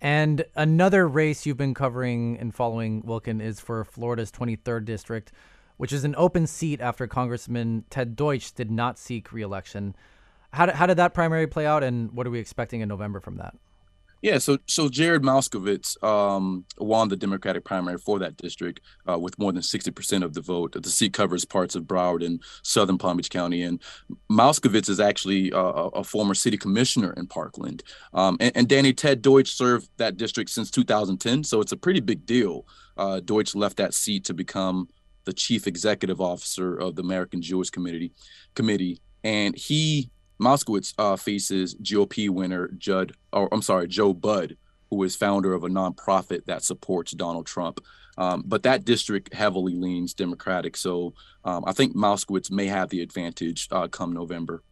[0.00, 5.32] And another race you've been covering and following, Wilkin, is for Florida's 23rd district,
[5.76, 9.94] which is an open seat after Congressman Ted Deutch did not seek reelection.
[10.52, 13.20] How did, how did that primary play out, and what are we expecting in November
[13.20, 13.54] from that?
[14.22, 19.38] Yeah, so so Jared Moskowitz um, won the Democratic primary for that district uh, with
[19.38, 20.80] more than 60% of the vote.
[20.80, 23.62] The seat covers parts of Broward and southern Palm Beach County.
[23.62, 23.80] And
[24.30, 27.82] Moskowitz is actually uh, a former city commissioner in Parkland.
[28.12, 32.00] Um, and, and, Danny Ted Deutch served that district since 2010, so it's a pretty
[32.00, 32.66] big deal.
[32.96, 34.88] Uh, Deutch left that seat to become
[35.24, 38.12] the chief executive officer of the American Jewish Committee.
[38.54, 40.10] Committee, and he
[40.40, 44.56] Moskowitz uh, faces GOP winner Judd, or I'm sorry, Joe Budd,
[44.90, 47.80] who is founder of a nonprofit that supports Donald Trump.
[48.18, 51.14] Um, but that district heavily leans Democratic, so
[51.44, 54.62] um, I think Moskowitz may have the advantage uh, come November.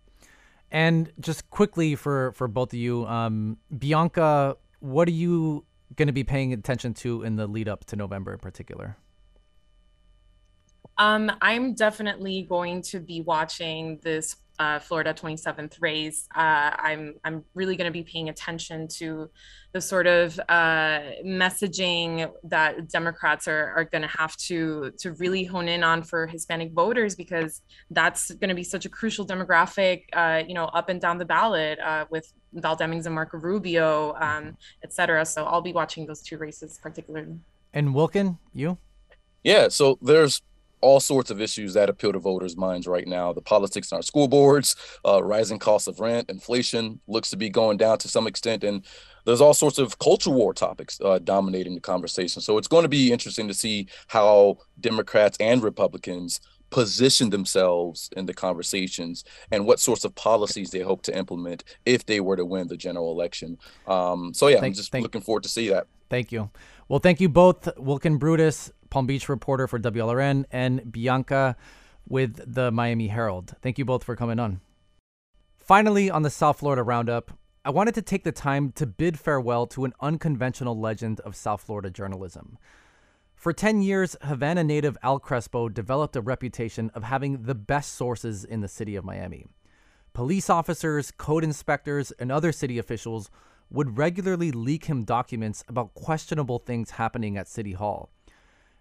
[0.71, 5.65] And just quickly for for both of you, um, Bianca, what are you
[5.97, 8.97] going to be paying attention to in the lead up to November in particular?
[10.99, 17.45] Um, I'm definitely going to be watching this uh, Florida 27th race, uh, I'm I'm
[17.55, 19.31] really going to be paying attention to
[19.73, 25.45] the sort of uh, messaging that Democrats are, are going to have to to really
[25.45, 30.05] hone in on for Hispanic voters because that's going to be such a crucial demographic,
[30.13, 34.15] uh, you know, up and down the ballot uh, with Val Demings and Marco Rubio,
[34.21, 35.25] um, et cetera.
[35.25, 37.39] So I'll be watching those two races particularly.
[37.73, 38.79] And Wilkin, you?
[39.45, 40.43] Yeah, so there's
[40.81, 43.33] all sorts of issues that appeal to voters' minds right now.
[43.33, 47.49] The politics in our school boards, uh, rising costs of rent, inflation looks to be
[47.49, 48.85] going down to some extent, and
[49.25, 52.41] there's all sorts of culture war topics uh, dominating the conversation.
[52.41, 58.27] So it's going to be interesting to see how Democrats and Republicans position themselves in
[58.27, 62.45] the conversations and what sorts of policies they hope to implement if they were to
[62.45, 63.59] win the general election.
[63.87, 65.87] Um, so yeah, thank, I'm just thank, looking forward to see that.
[66.11, 66.51] Thank you.
[66.89, 71.57] Well, thank you both, Wilkin Brutus, Palm Beach reporter for WLRN, and Bianca
[72.09, 73.55] with the Miami Herald.
[73.61, 74.61] Thank you both for coming on.
[75.57, 77.33] Finally, on the South Florida Roundup,
[77.65, 81.61] I wanted to take the time to bid farewell to an unconventional legend of South
[81.61, 82.57] Florida journalism.
[83.35, 88.45] For 10 years, Havana native Al Crespo developed a reputation of having the best sources
[88.45, 89.47] in the city of Miami.
[90.15, 93.31] Police officers, code inspectors, and other city officials
[93.71, 98.11] would regularly leak him documents about questionable things happening at City Hall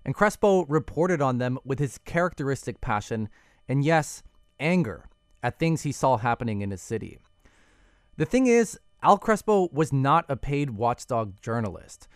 [0.06, 3.30] and Crespo reported on them with his characteristic passion
[3.68, 4.24] and, yes,
[4.60, 5.10] anger
[5.44, 7.20] at things he saw happening in his city.
[8.18, 12.08] The thing is, Al Crespo was not a paid watchdog journalist.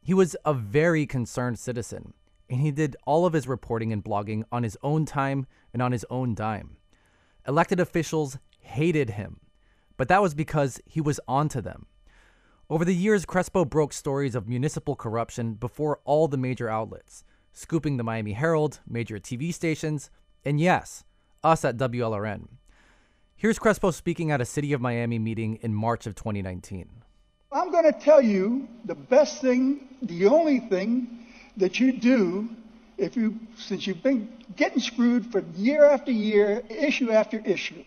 [0.00, 2.14] He was a very concerned citizen,
[2.48, 5.92] and he did all of his reporting and blogging on his own time and on
[5.92, 6.76] his own dime.
[7.46, 9.40] Elected officials hated him,
[9.96, 11.86] but that was because he was onto them.
[12.70, 17.96] Over the years, Crespo broke stories of municipal corruption before all the major outlets scooping
[17.96, 20.10] the Miami Herald, major TV stations,
[20.44, 21.04] and yes,
[21.42, 22.48] us at WLRN.
[23.36, 26.88] Here's Crespo speaking at a City of Miami meeting in March of 2019.
[27.52, 31.26] I'm going to tell you the best thing, the only thing
[31.56, 32.48] that you do
[33.00, 37.82] if you since you've been getting screwed for year after year, issue after issue.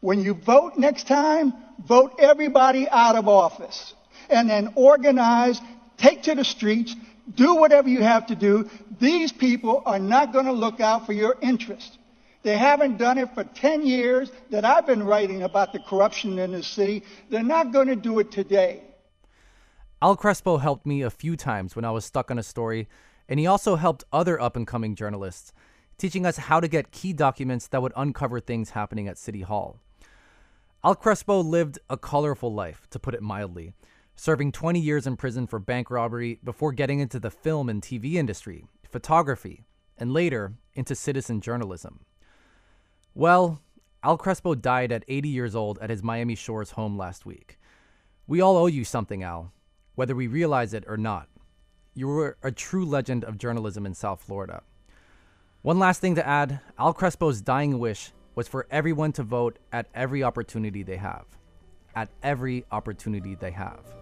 [0.00, 1.54] When you vote next time,
[1.86, 3.94] vote everybody out of office
[4.28, 5.60] and then organize,
[5.96, 6.94] take to the streets,
[7.34, 8.68] do whatever you have to do.
[8.98, 11.98] These people are not going to look out for your interest.
[12.42, 16.52] They haven't done it for 10 years that I've been writing about the corruption in
[16.52, 17.02] the city.
[17.28, 18.82] They're not going to do it today.
[20.00, 22.88] Al Crespo helped me a few times when I was stuck on a story,
[23.28, 25.52] and he also helped other up and coming journalists,
[25.98, 29.78] teaching us how to get key documents that would uncover things happening at City Hall.
[30.82, 33.74] Al Crespo lived a colorful life, to put it mildly
[34.20, 38.16] serving 20 years in prison for bank robbery before getting into the film and TV
[38.16, 39.64] industry, photography,
[39.96, 42.00] and later into citizen journalism.
[43.14, 43.62] Well,
[44.04, 47.58] Al Crespo died at 80 years old at his Miami Shores home last week.
[48.26, 49.54] We all owe you something, Al,
[49.94, 51.30] whether we realize it or not.
[51.94, 54.64] You were a true legend of journalism in South Florida.
[55.62, 59.86] One last thing to add Al Crespo's dying wish was for everyone to vote at
[59.94, 61.24] every opportunity they have.
[61.96, 63.99] At every opportunity they have.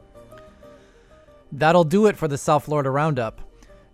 [1.53, 3.41] That'll do it for the South Florida Roundup.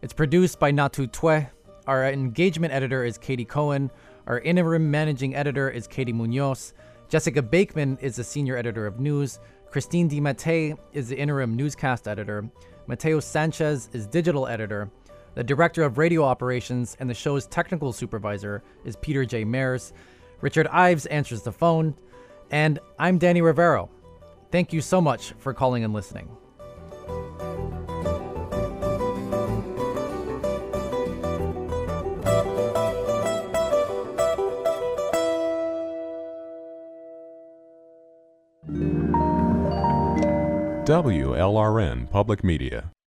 [0.02, 1.48] It's produced by Natu Twe.
[1.86, 3.92] Our engagement editor is Katie Cohen.
[4.26, 6.74] Our interim managing editor is Katie Munoz.
[7.08, 9.38] Jessica Bakeman is the senior editor of news.
[9.70, 12.50] Christine Di DiMattei is the interim newscast editor.
[12.88, 14.90] Mateo Sanchez is digital editor.
[15.36, 19.44] The director of radio operations and the show's technical supervisor is Peter J.
[19.44, 19.92] Mares.
[20.40, 21.94] Richard Ives answers the phone.
[22.50, 23.90] And I'm Danny Rivero.
[24.50, 26.28] Thank you so much for calling and listening.
[40.84, 42.94] WLRN Public Media.